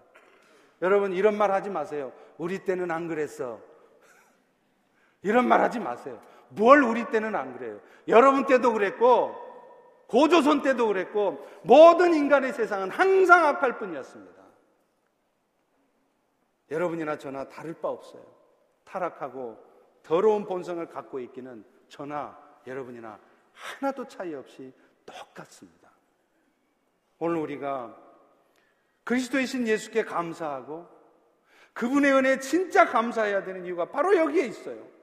[0.81, 2.13] 여러분 이런 말 하지 마세요.
[2.37, 3.59] 우리 때는 안 그랬어.
[5.21, 6.21] 이런 말 하지 마세요.
[6.49, 7.79] 뭘 우리 때는 안 그래요.
[8.07, 9.48] 여러분 때도 그랬고
[10.09, 14.39] 고조선 때도 그랬고 모든 인간의 세상은 항상 악할 뿐이었습니다.
[16.71, 18.25] 여러분이나 저나 다를 바 없어요.
[18.85, 19.63] 타락하고
[20.01, 23.19] 더러운 본성을 갖고 있기는 저나 여러분이나
[23.53, 24.73] 하나도 차이 없이
[25.05, 25.91] 똑같습니다.
[27.19, 27.95] 오늘 우리가
[29.03, 30.87] 그리스도이신 예수께 감사하고
[31.73, 34.98] 그분의 은혜에 진짜 감사해야 되는 이유가 바로 여기에 있어요.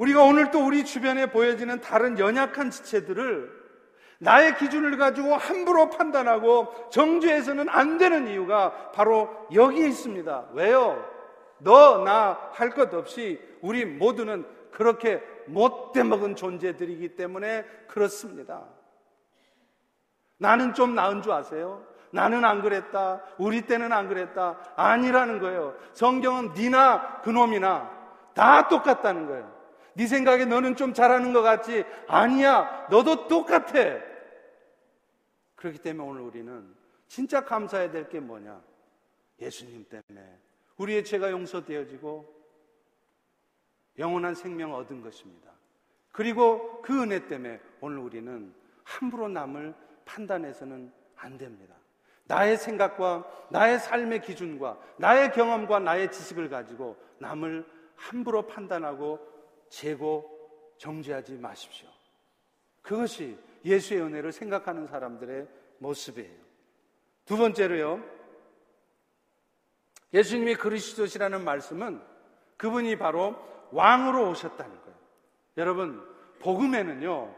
[0.00, 3.60] 우리가 오늘 또 우리 주변에 보여지는 다른 연약한 지체들을
[4.18, 10.48] 나의 기준을 가지고 함부로 판단하고 정죄해서는 안 되는 이유가 바로 여기에 있습니다.
[10.54, 11.04] 왜요?
[11.58, 18.64] 너, 나 할 것 없이 우리 모두는 그렇게 못돼 먹은 존재들이기 때문에 그렇습니다.
[20.38, 21.84] 나는 좀 나은 줄 아세요?
[22.10, 23.20] 나는 안 그랬다.
[23.36, 24.56] 우리 때는 안 그랬다.
[24.76, 25.74] 아니라는 거예요.
[25.92, 27.90] 성경은 니나 그놈이나
[28.34, 29.59] 다 똑같다는 거예요.
[29.94, 31.84] 네 생각에 너는 좀 잘하는 것 같지?
[32.06, 32.86] 아니야.
[32.90, 33.72] 너도 똑같아.
[35.56, 36.74] 그렇기 때문에 오늘 우리는
[37.08, 38.62] 진짜 감사해야 될 게 뭐냐?
[39.40, 40.38] 예수님 때문에
[40.76, 42.40] 우리의 죄가 용서되어지고
[43.98, 45.50] 영원한 생명 얻은 것입니다.
[46.12, 49.74] 그리고 그 은혜 때문에 오늘 우리는 함부로 남을
[50.04, 51.74] 판단해서는 안 됩니다.
[52.24, 59.18] 나의 생각과 나의 삶의 기준과 나의 경험과 나의 지식을 가지고 남을 함부로 판단하고
[59.70, 60.28] 재고
[60.76, 61.88] 정죄하지 마십시오.
[62.82, 65.46] 그것이 예수의 은혜를 생각하는 사람들의
[65.78, 66.38] 모습이에요.
[67.24, 68.02] 두 번째로요.
[70.12, 72.02] 예수님이 그리스도시라는 말씀은
[72.56, 73.36] 그분이 바로
[73.70, 74.98] 왕으로 오셨다는 거예요.
[75.56, 76.06] 여러분,
[76.40, 77.34] 복음에는요,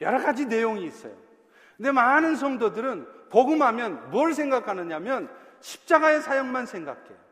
[0.00, 1.14] 여러 가지 내용이 있어요.
[1.76, 5.28] 근데 많은 성도들은 복음하면 뭘 생각하느냐면
[5.60, 7.27] 십자가의 사역만 생각해요.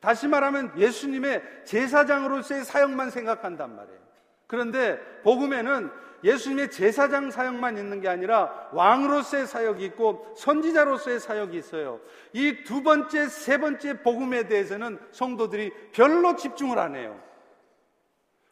[0.00, 3.98] 다시 말하면 예수님의 제사장으로서의 사역만 생각한단 말이에요.
[4.46, 5.90] 그런데 복음에는
[6.24, 12.00] 예수님의 제사장 사역만 있는 게 아니라 왕으로서의 사역이 있고 선지자로서의 사역이 있어요.
[12.32, 17.20] 이 두 번째, 세 번째 복음에 대해서는 성도들이 별로 집중을 안 해요.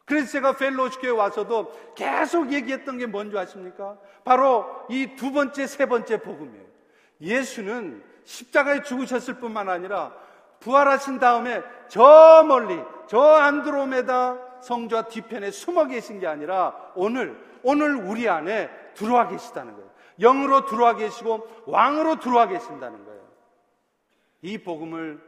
[0.05, 3.97] 그래서 제가 펠로시교에 와서도 계속 얘기했던 게 뭔지 아십니까?
[4.23, 6.65] 바로 이 두 번째, 세 번째 복음이에요.
[7.19, 10.15] 예수는 십자가에 죽으셨을 뿐만 아니라
[10.59, 18.27] 부활하신 다음에 저 멀리, 저 안드로메다 성좌 뒤편에 숨어 계신 게 아니라 오늘, 오늘 우리
[18.27, 19.87] 안에 들어와 계시다는 거예요.
[20.19, 23.21] 영으로 들어와 계시고 왕으로 들어와 계신다는 거예요.
[24.41, 25.21] 이 복음을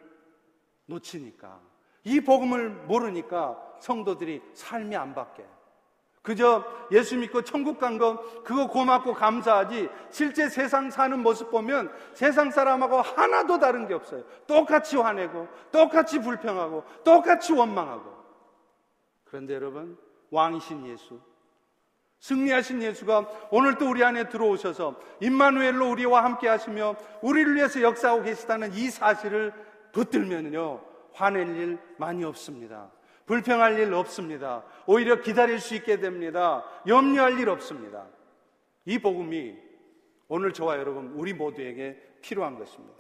[0.88, 1.60] 놓치니까,
[2.04, 5.59] 이 복음을 모르니까 성도들이 삶이 안 바뀌어요.
[6.22, 12.52] 그저 예수 믿고 천국 간 거 그거 고맙고 감사하지 실제 세상 사는 모습 보면 세상
[12.52, 14.24] 사람하고 하나도 다른 게 없어요.
[14.46, 18.14] 똑같이 화내고 똑같이 불평하고 똑같이 원망하고
[19.26, 19.98] 그런데 여러분
[20.32, 21.20] 왕이신 예수
[22.20, 28.74] 승리하신 예수가 오늘 또 우리 안에 들어오셔서 임마누엘로 우리와 함께 하시며 우리를 위해서 역사하고 계시다는
[28.74, 29.54] 이 사실을
[29.94, 30.82] 붙들면요
[31.14, 32.92] 화낼 일 많이 없습니다.
[33.30, 34.64] 불평할 일 없습니다.
[34.88, 36.66] 오히려 기다릴 수 있게 됩니다.
[36.88, 38.08] 염려할 일 없습니다.
[38.86, 39.56] 이 복음이
[40.30, 42.98] 오늘 저와 여러분, 우리 모두에게 필요한 것입니다.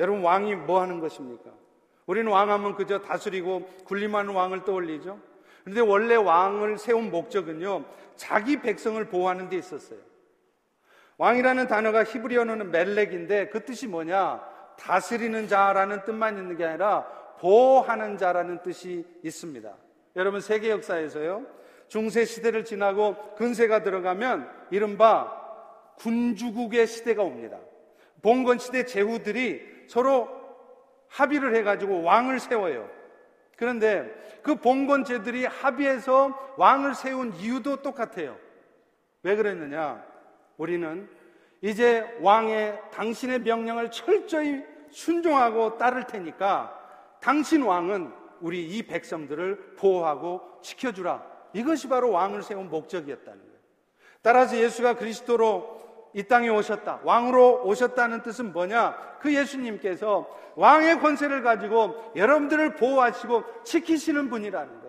[0.00, 1.52] 여러분, 왕이 뭐 하는 것입니까?
[2.06, 5.20] 우리는 왕하면 그저 다스리고 군림하는 왕을 떠올리죠.
[5.62, 7.84] 그런데 원래 왕을 세운 목적은요,
[8.16, 10.00] 자기 백성을 보호하는 데 있었어요.
[11.16, 14.40] 왕이라는 단어가 히브리어는 멜렉인데 그 뜻이 뭐냐?
[14.76, 19.74] 다스리는 자라는 뜻만 있는 게 아니라 보호하는 자라는 뜻이 있습니다.
[20.16, 21.46] 여러분 세계 역사에서요.
[21.88, 25.34] 중세 시대를 지나고 근세가 들어가면 이른바
[25.96, 27.58] 군주국의 시대가 옵니다.
[28.22, 30.28] 봉건 시대 제후들이 서로
[31.08, 32.88] 합의를 해가지고 왕을 세워요.
[33.56, 34.08] 그런데
[34.42, 38.36] 그 봉건제들이 합의해서 왕을 세운 이유도 똑같아요.
[39.22, 40.04] 왜 그랬느냐?
[40.56, 41.08] 우리는
[41.60, 46.77] 이제 왕의 당신의 명령을 철저히 순종하고 따를 테니까
[47.20, 51.22] 당신 왕은 우리 이 백성들을 보호하고 지켜주라.
[51.52, 53.58] 이것이 바로 왕을 세운 목적이었다는 거예요.
[54.22, 57.00] 따라서 예수가 그리스도로 이 땅에 오셨다.
[57.04, 59.18] 왕으로 오셨다는 뜻은 뭐냐?
[59.20, 64.88] 그 예수님께서 왕의 권세를 가지고 여러분들을 보호하시고 지키시는 분이라는 거예요.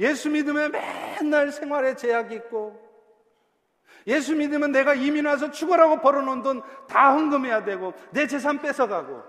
[0.00, 2.80] 예수 믿으면 맨날 생활에 제약이 있고,
[4.06, 9.22] 예수 믿으면 내가 이민 와서 죽어라고 벌어놓은 돈 다 헌금해야 되고, 내 재산 뺏어가고,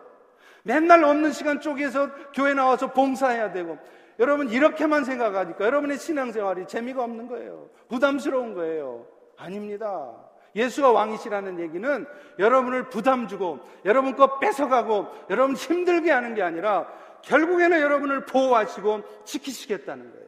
[0.65, 3.77] 맨날 없는 시간 쪼개서 교회 나와서 봉사해야 되고
[4.17, 7.69] 여러분 이렇게만 생각하니까 여러분의 신앙생활이 재미가 없는 거예요.
[7.87, 9.05] 부담스러운 거예요.
[9.37, 10.11] 아닙니다.
[10.55, 12.07] 예수가 왕이시라는 얘기는
[12.39, 16.91] 여러분을 부담 주고 여러분 거 뺏어가고 여러분 힘들게 하는 게 아니라
[17.21, 20.25] 결국에는 여러분을 보호하시고 지키시겠다는 거예요.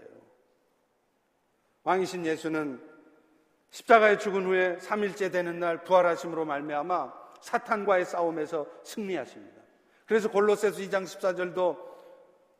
[1.83, 2.79] 왕이신 예수는
[3.71, 7.11] 십자가에 죽은 후에 3일째 되는 날 부활하심으로 말미암아
[7.41, 9.56] 사탄과의 싸움에서 승리하십니다.
[10.07, 11.77] 그래서 골로새서 2장 14절도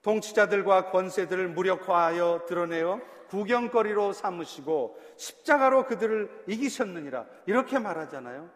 [0.02, 8.50] 통치자들과 권세들을 무력화하여 드러내어 구경거리로 삼으시고 십자가로 그들을 이기셨느니라 이렇게 말하잖아요.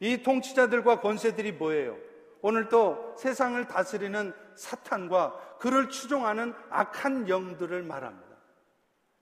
[0.00, 1.96] 이 통치자들과 권세들이 뭐예요?
[2.42, 8.26] 오늘 또 세상을 다스리는 사탄과 그를 추종하는 악한 영들을 말합니다.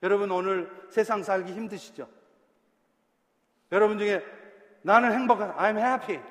[0.03, 2.07] 여러분 오늘 세상 살기 힘드시죠?
[3.71, 4.23] 여러분 중에
[4.81, 6.21] 나는 행복한 I'm happy.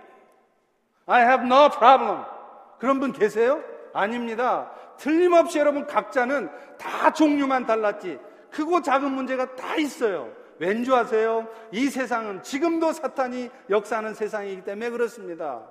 [1.07, 2.34] I have no problem.
[2.79, 3.63] 그런 분 계세요?
[3.93, 4.71] 아닙니다.
[4.99, 8.19] 틀림없이 여러분 각자는 다 종류만 달랐지
[8.51, 10.31] 크고 작은 문제가 다 있어요.
[10.59, 11.49] 왠지 아세요?
[11.73, 15.63] 이 세상은 지금도 사탄이 역사하는 세상이기 때문에 그렇습니다.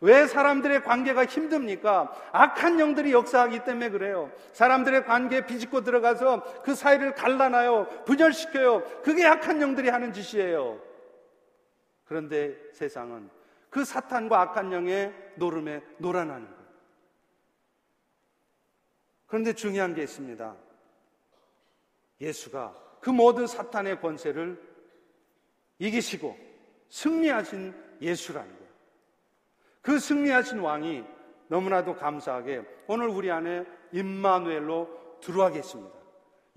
[0.00, 2.12] 왜 사람들의 관계가 힘듭니까?
[2.32, 4.30] 악한 영들이 역사하기 때문에 그래요.
[4.52, 8.04] 사람들의 관계에 비집고 들어가서 그 사이를 갈라놔요.
[8.04, 8.82] 분열시켜요.
[9.02, 10.80] 그게 악한 영들이 하는 짓이에요.
[12.04, 13.30] 그런데 세상은
[13.74, 16.64] 그 사탄과 악한 영의 노름에 놀아나는 거예요.
[19.26, 20.54] 그런데 중요한 게 있습니다.
[22.20, 24.62] 예수가 그 모든 사탄의 권세를
[25.80, 26.38] 이기시고
[26.88, 28.72] 승리하신 예수라는 거예요.
[29.82, 31.02] 그 승리하신 왕이
[31.48, 35.98] 너무나도 감사하게 오늘 우리 안에 임마누엘로 들어와 계십니다.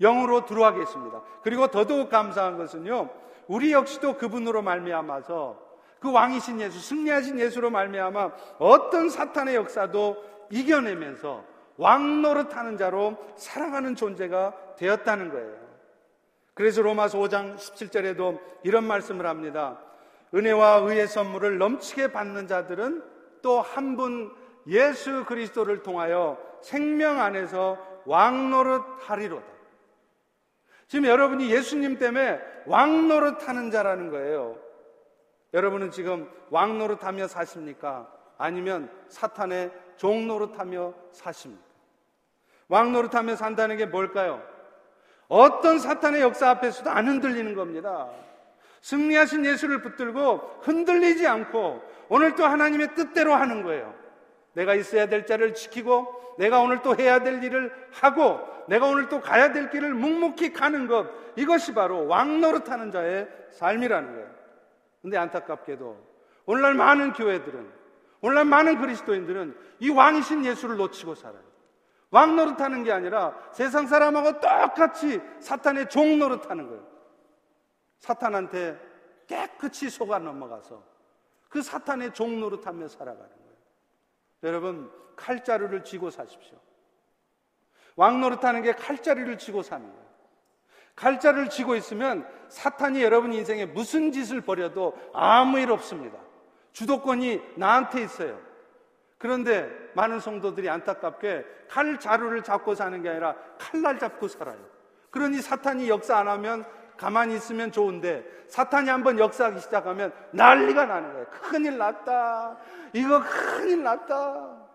[0.00, 1.24] 영으로 들어와 계십니다.
[1.42, 3.10] 그리고 더더욱 감사한 것은요.
[3.48, 5.67] 우리 역시도 그분으로 말미암아서
[6.00, 11.44] 그 왕이신 예수, 승리하신 예수로 말미암아 어떤 사탄의 역사도 이겨내면서
[11.76, 15.56] 왕 노릇하는 자로 살아가는 존재가 되었다는 거예요.
[16.54, 19.78] 그래서 로마서 5장 17절에도 이런 말씀을 합니다.
[20.34, 23.02] 은혜와 의의 선물을 넘치게 받는 자들은
[23.42, 24.30] 또 한 분
[24.66, 29.46] 예수 그리스도를 통하여 생명 안에서 왕 노릇하리로다.
[30.88, 34.56] 지금 여러분이 예수님 때문에 왕 노릇하는 자라는 거예요.
[35.58, 38.08] 여러분은 지금 왕 노릇하며 사십니까?
[38.38, 41.64] 아니면 사탄의 종 노릇하며 사십니까?
[42.68, 44.40] 왕 노릇하며 산다는 게 뭘까요?
[45.26, 48.08] 어떤 사탄의 역사 앞에서도 안 흔들리는 겁니다.
[48.82, 53.92] 승리하신 예수를 붙들고 흔들리지 않고 오늘 또 하나님의 뜻대로 하는 거예요.
[54.52, 59.20] 내가 있어야 될 자를 지키고 내가 오늘 또 해야 될 일을 하고 내가 오늘 또
[59.20, 64.38] 가야 될 길을 묵묵히 가는 것 이것이 바로 왕 노릇하는 자의 삶이라는 거예요.
[65.08, 65.96] 근데 안타깝게도
[66.44, 67.72] 오늘날 많은 교회들은
[68.20, 71.42] 오늘날 많은 그리스도인들은 이 왕이신 예수를 놓치고 살아요.
[72.10, 76.86] 왕 노릇하는 게 아니라 세상 사람하고 똑같이 사탄의 종 노릇하는 거예요.
[77.96, 78.78] 사탄한테
[79.26, 80.82] 깨끗이 속아 넘어가서
[81.48, 83.56] 그 사탄의 종 노릇하며 살아가는 거예요.
[84.42, 86.58] 여러분 칼자루를 쥐고 사십시오.
[87.96, 90.07] 왕 노릇하는 게 칼자루를 쥐고 사는 거예요.
[90.98, 96.18] 칼자루를 쥐고 있으면 사탄이 여러분 인생에 무슨 짓을 벌여도 아무 일 없습니다.
[96.72, 98.38] 주도권이 나한테 있어요.
[99.16, 104.58] 그런데 많은 성도들이 안타깝게 칼 자루를 잡고 사는 게 아니라 칼날 잡고 살아요.
[105.10, 106.64] 그러니 사탄이 역사 안 하면
[106.96, 111.26] 가만히 있으면 좋은데 사탄이 한번 역사하기 시작하면 난리가 나는 거예요.
[111.30, 112.56] 큰일 났다.
[112.92, 114.66] 이거 큰일 났다.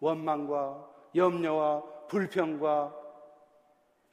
[0.00, 3.01] 원망과 염려와 불평과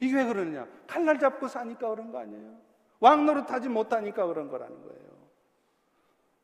[0.00, 0.66] 이게 왜 그러느냐?
[0.86, 2.56] 칼날 잡고 사니까 그런 거 아니에요?
[3.00, 5.10] 왕 노릇하지 못하니까 그런 거라는 거예요.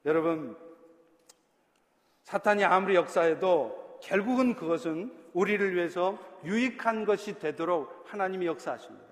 [0.05, 0.57] 여러분,
[2.23, 9.07] 사탄이 아무리 역사해도 결국은 그것은 우리를 위해서 유익한 것이 되도록 하나님이 역사하십니다.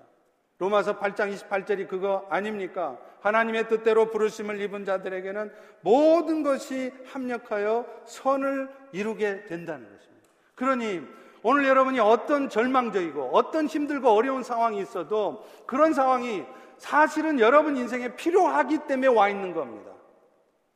[0.57, 2.97] 로마서 8장 28절이 그거 아닙니까?
[3.19, 10.29] 하나님의 뜻대로 부르심을 입은 자들에게는 모든 것이 합력하여 선을 이루게 된다는 것입니다.
[10.55, 11.01] 그러니
[11.47, 16.43] 오늘 여러분이 어떤 절망적이고 어떤 힘들고 어려운 상황이 있어도 그런 상황이
[16.79, 19.91] 사실은 여러분 인생에 필요하기 때문에 와 있는 겁니다.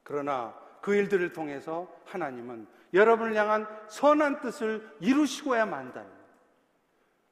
[0.04, 6.08] 그러나 그 일들을 통해서 하나님은 여러분을 향한 선한 뜻을 이루시고야 만다는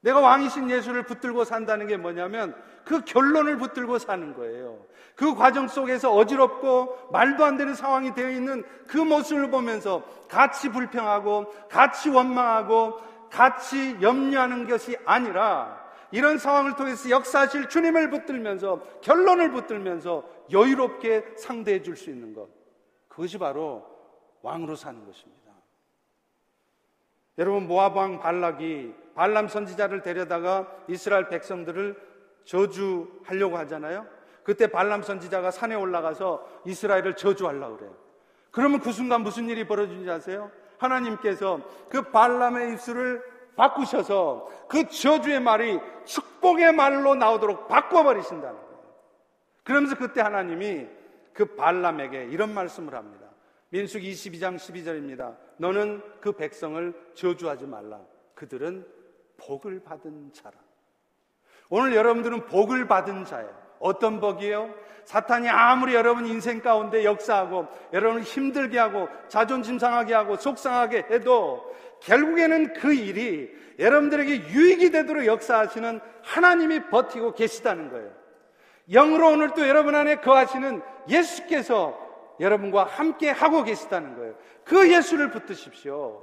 [0.01, 4.79] 내가 왕이신 예수를 붙들고 산다는 게 뭐냐면 그 결론을 붙들고 사는 거예요.
[5.15, 11.53] 그 과정 속에서 어지럽고 말도 안 되는 상황이 되어 있는 그 모습을 보면서 같이 불평하고
[11.69, 21.35] 같이 원망하고 같이 염려하는 것이 아니라 이런 상황을 통해서 역사하실 주님을 붙들면서 결론을 붙들면서 여유롭게
[21.37, 22.47] 상대해 줄 수 있는 것.
[23.07, 23.85] 그것이 바로
[24.41, 25.37] 왕으로 사는 것입니다.
[27.37, 31.95] 여러분 왕 발락이 발람 선지자를 데려다가 이스라엘 백성들을
[32.45, 34.07] 저주하려고 하잖아요.
[34.43, 37.95] 그때 발람 선지자가 산에 올라가서 이스라엘을 저주하려고 그래요.
[38.51, 40.51] 그러면 그 순간 무슨 일이 벌어지는지 아세요?
[40.77, 41.59] 하나님께서
[41.89, 43.23] 그 발람의 입술을
[43.55, 48.77] 바꾸셔서 그 저주의 말이 축복의 말로 나오도록 바꿔버리신다는 거예요.
[49.63, 50.87] 그러면서 그때 하나님이
[51.33, 53.27] 그 발람에게 이런 말씀을 합니다.
[53.69, 55.35] 민숙 22장 12절입니다.
[55.57, 57.99] 너는 그 백성을 저주하지 말라.
[58.35, 58.87] 그들은
[59.37, 60.57] 복을 받은 자라.
[61.69, 63.66] 오늘 여러분들은 복을 받은 자예요.
[63.79, 64.73] 어떤 복이에요?
[65.05, 72.73] 사탄이 아무리 여러분 인생 가운데 역사하고 여러분을 힘들게 하고 자존심 상하게 하고 속상하게 해도 결국에는
[72.73, 78.11] 그 일이 여러분들에게 유익이 되도록 역사하시는 하나님이 버티고 계시다는 거예요.
[78.91, 81.97] 영으로 오늘 또 여러분 안에 거하시는 예수께서
[82.39, 84.35] 여러분과 함께 하고 계시다는 거예요.
[84.63, 86.21] 그 예수를 붙드십시오.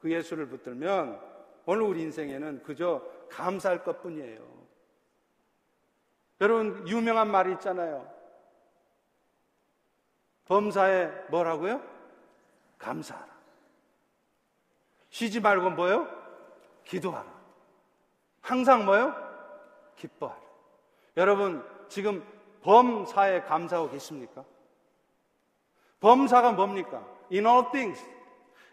[0.00, 1.20] 그 예수를 붙들면
[1.66, 4.60] 오늘 우리 인생에는 그저 감사할 것 뿐이에요.
[6.40, 8.10] 여러분, 유명한 말이 있잖아요.
[10.46, 11.80] 범사에 뭐라고요?
[12.78, 13.28] 감사하라.
[15.10, 16.08] 쉬지 말고 뭐요?
[16.84, 17.30] 기도하라.
[18.40, 19.14] 항상 뭐요?
[19.96, 20.40] 기뻐하라.
[21.16, 22.26] 여러분, 지금
[22.62, 24.44] 범사에 감사하고 계십니까?
[26.00, 27.04] 범사가 뭡니까?
[27.30, 28.02] In all things.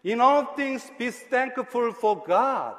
[0.05, 2.77] In all things be thankful for God.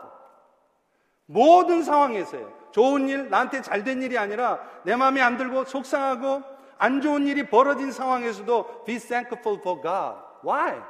[1.27, 2.58] 모든 상황에서요.
[2.79, 6.45] 좋은 일, 나한테 잘 된 일이 아니라 내 마음에 안 들고 속상하고
[6.79, 10.17] 안 좋은 일이 벌어진 상황에서도 be thankful for God.
[10.47, 10.81] Why?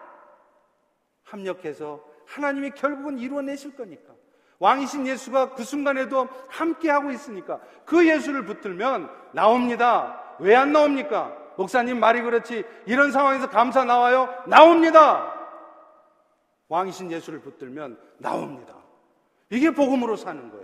[1.24, 4.12] 합력해서 하나님이 결국은 이루어내실 거니까.
[4.59, 10.20] 왕이신 예수가 그 순간에도 함께하고 있으니까 그 예수를 붙들면 나옵니다.
[10.41, 11.34] 왜 안 나옵니까?
[11.57, 12.64] 목사님 말이 그렇지.
[12.84, 14.28] 이런 상황에서 감사 나와요?
[14.47, 15.32] 나옵니다.
[16.68, 18.74] 왕이신 예수를 붙들면 나옵니다.
[19.49, 20.57] 이게 복음으로 사는 거예요.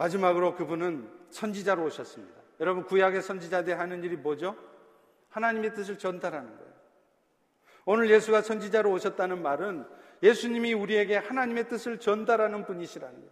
[0.00, 2.40] 마지막으로 그분은 선지자로 오셨습니다.
[2.58, 4.56] 여러분 구약의 선지자들이 하는 일이 뭐죠?
[5.28, 6.72] 하나님의 뜻을 전달하는 거예요.
[7.84, 9.84] 오늘 예수가 선지자로 오셨다는 말은
[10.22, 13.30] 예수님이 우리에게 하나님의 뜻을 전달하는 분이시라는 거예요.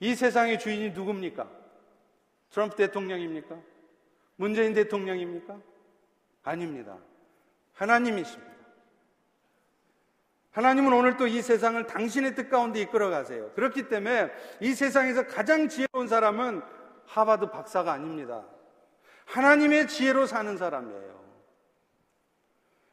[0.00, 1.46] 이 세상의 주인이 누굽니까?
[2.50, 3.60] 트럼프 대통령입니까?
[4.36, 5.60] 문재인 대통령입니까?
[6.42, 6.96] 아닙니다.
[7.74, 8.45] 하나님이십니다.
[10.56, 13.50] 하나님은 오늘 또 이 세상을 당신의 뜻 가운데 이끌어 가세요.
[13.54, 14.30] 그렇기 때문에
[14.60, 16.62] 이 세상에서 가장 지혜로운 사람은
[17.04, 18.42] 하바드 박사가 아닙니다.
[19.26, 21.16] 하나님의 지혜로 사는 사람이에요.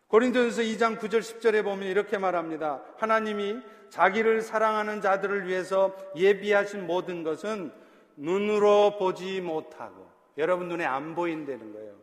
[0.07, 2.82] 고린도전서 2장 9절 10절에 보면 이렇게 말합니다.
[2.97, 7.72] 하나님이 자기를 사랑하는 자들을 위해서 예비하신 모든 것은
[8.18, 11.95] 눈으로 보지 못하고 여러분 눈에 안 보인다는 거예요.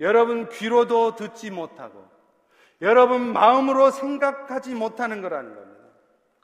[0.00, 2.13] 여러분 귀로도 듣지 못하고
[2.80, 5.84] 여러분 마음으로 생각하지 못하는 거라는 겁니다.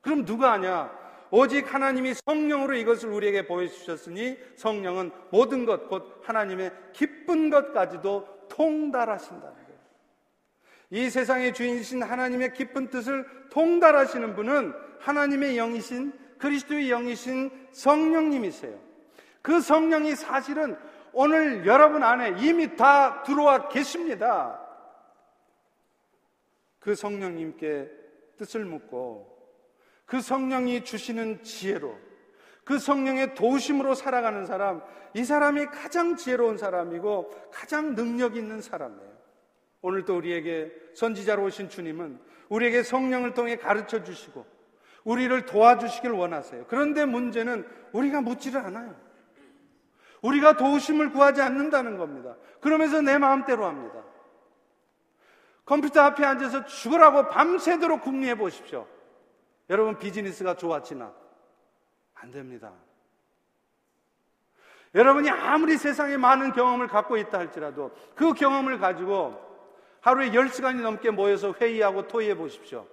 [0.02, 0.90] 그럼 누가 아냐?
[1.30, 9.70] 오직 하나님이 성령으로 이것을 우리에게 보여주셨으니 성령은 모든 것, 곧 하나님의 기쁜 것까지도 통달하신다는 거예요.
[10.90, 18.76] 이 세상의 주인이신 하나님의 기쁜 뜻을 통달하시는 분은 하나님의 영이신 그리스도의 영이신 성령님이세요.
[19.42, 20.76] 그 성령이 사실은
[21.12, 24.60] 오늘 여러분 안에 이미 다 들어와 계십니다.
[26.80, 27.90] 그 성령님께
[28.38, 29.38] 뜻을 묻고
[30.06, 31.96] 그 성령이 주시는 지혜로
[32.64, 34.82] 그 성령의 도심으로 살아가는 사람,
[35.14, 39.10] 이 사람이 가장 지혜로운 사람이고 가장 능력 있는 사람이에요.
[39.82, 44.46] 오늘도 우리에게 선지자로 오신 주님은 우리에게 성령을 통해 가르쳐 주시고
[45.04, 46.66] 우리를 도와주시길 원하세요.
[46.68, 48.94] 그런데 문제는 우리가 묻지를 않아요.
[50.22, 52.36] 우리가 도우심을 구하지 않는다는 겁니다.
[52.60, 54.04] 그러면서 내 마음대로 합니다.
[55.70, 58.88] 컴퓨터 앞에 앉아서 죽으라고 밤새도록 궁리해 보십시오.
[59.70, 61.14] 여러분 비즈니스가 좋았지나
[62.14, 62.72] 안 됩니다.
[64.96, 69.40] 여러분이 아무리 세상에 많은 경험을 갖고 있다 할지라도 그 경험을 가지고
[70.00, 72.88] 하루에 10시간이 넘게 모여서 회의하고 토의해 보십시오.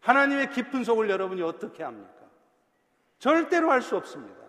[0.00, 2.10] 하나님의 깊은 속을 여러분이 어떻게 합니까?
[3.20, 4.42] 절대로 할 수 없습니다.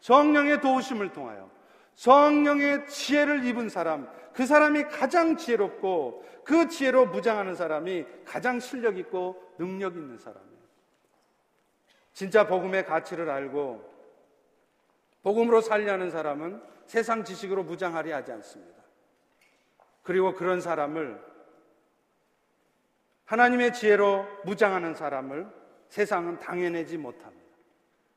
[0.00, 1.50] 성령의 도우심을 통하여
[1.94, 4.06] 성령의 지혜를 입은 사람,
[4.36, 10.56] 그 사람이 가장 지혜롭고 그 지혜로 무장하는 사람이 가장 실력 있고 능력 있는 사람이에요.
[12.12, 13.96] 진짜 복음의 가치를 알고
[15.22, 18.82] 복음으로 살려는 사람은 세상 지식으로 무장하려 하지 않습니다.
[20.02, 21.18] 그리고 그런 사람을
[23.24, 25.48] 하나님의 지혜로 무장하는 사람을
[25.88, 27.56] 세상은 당해내지 못합니다.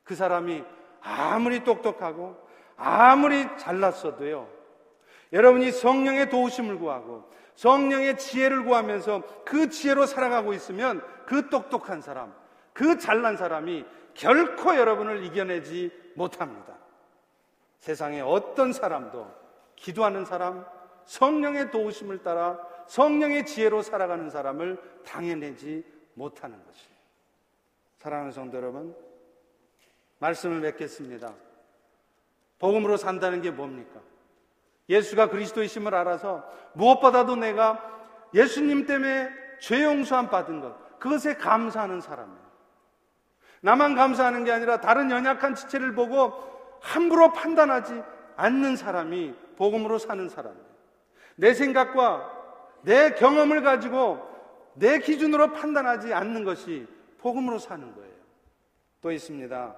[0.04, 0.64] 그 사람이
[1.00, 2.36] 아무리 똑똑하고
[2.76, 4.59] 아무리 잘났어도요,
[5.32, 12.34] 여러분이 성령의 도우심을 구하고 성령의 지혜를 구하면서 그 지혜로 살아가고 있으면 그 똑똑한 사람,
[12.72, 16.74] 그 잘난 사람이 결코 여러분을 이겨내지 못합니다.
[17.78, 19.30] 세상에 어떤 사람도
[19.76, 20.64] 기도하는 사람,
[21.04, 26.96] 성령의 도우심을 따라 성령의 지혜로 살아가는 사람을 당해내지 못하는 것이에요.
[27.98, 28.96] 사랑하는 성도 여러분,
[30.18, 31.34] 말씀을 맺겠습니다.
[32.58, 34.00] 복음으로 산다는 게 뭡니까?
[34.90, 37.80] 예수가 그리스도이심을 알아서 무엇보다도 내가
[38.34, 39.30] 예수님 때문에
[39.60, 42.50] 죄 용서함 받은 것, 그것에 감사하는 사람이에요.
[43.62, 46.32] 나만 감사하는 게 아니라 다른 연약한 지체를 보고
[46.80, 48.02] 함부로 판단하지
[48.36, 50.70] 않는 사람이 복음으로 사는 사람이에요.
[51.36, 52.38] 내 생각과
[52.82, 54.28] 내 경험을 가지고
[54.74, 56.86] 내 기준으로 판단하지 않는 것이
[57.18, 58.14] 복음으로 사는 거예요.
[59.02, 59.76] 또 있습니다.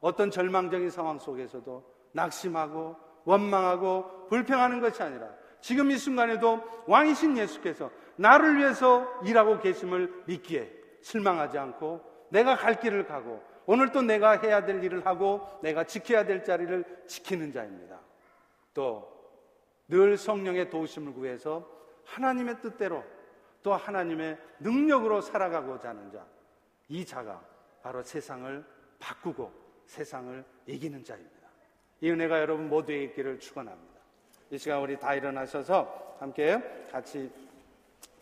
[0.00, 1.82] 어떤 절망적인 상황 속에서도
[2.12, 5.28] 낙심하고 원망하고 불평하는 것이 아니라
[5.60, 10.72] 지금 이 순간에도 왕이신 예수께서 나를 위해서 일하고 계심을 믿기에
[11.02, 16.24] 실망하지 않고 내가 갈 길을 가고 오늘 또 내가 해야 될 일을 하고 내가 지켜야
[16.24, 18.00] 될 자리를 지키는 자입니다.
[18.74, 19.16] 또
[19.88, 21.68] 늘 성령의 도우심을 구해서
[22.04, 23.04] 하나님의 뜻대로
[23.62, 26.24] 또 하나님의 능력으로 살아가고자 하는 자.
[26.88, 27.44] 이 자가
[27.82, 28.64] 바로 세상을
[28.98, 29.52] 바꾸고
[29.86, 31.48] 세상을 이기는 자입니다.
[32.00, 33.95] 이 은혜가 여러분 모두에게 있기를 축원합니다.
[34.50, 37.30] 이 시간 우리 다 일어나셔서 함께 같이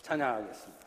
[0.01, 0.84] 찬양하겠습니다.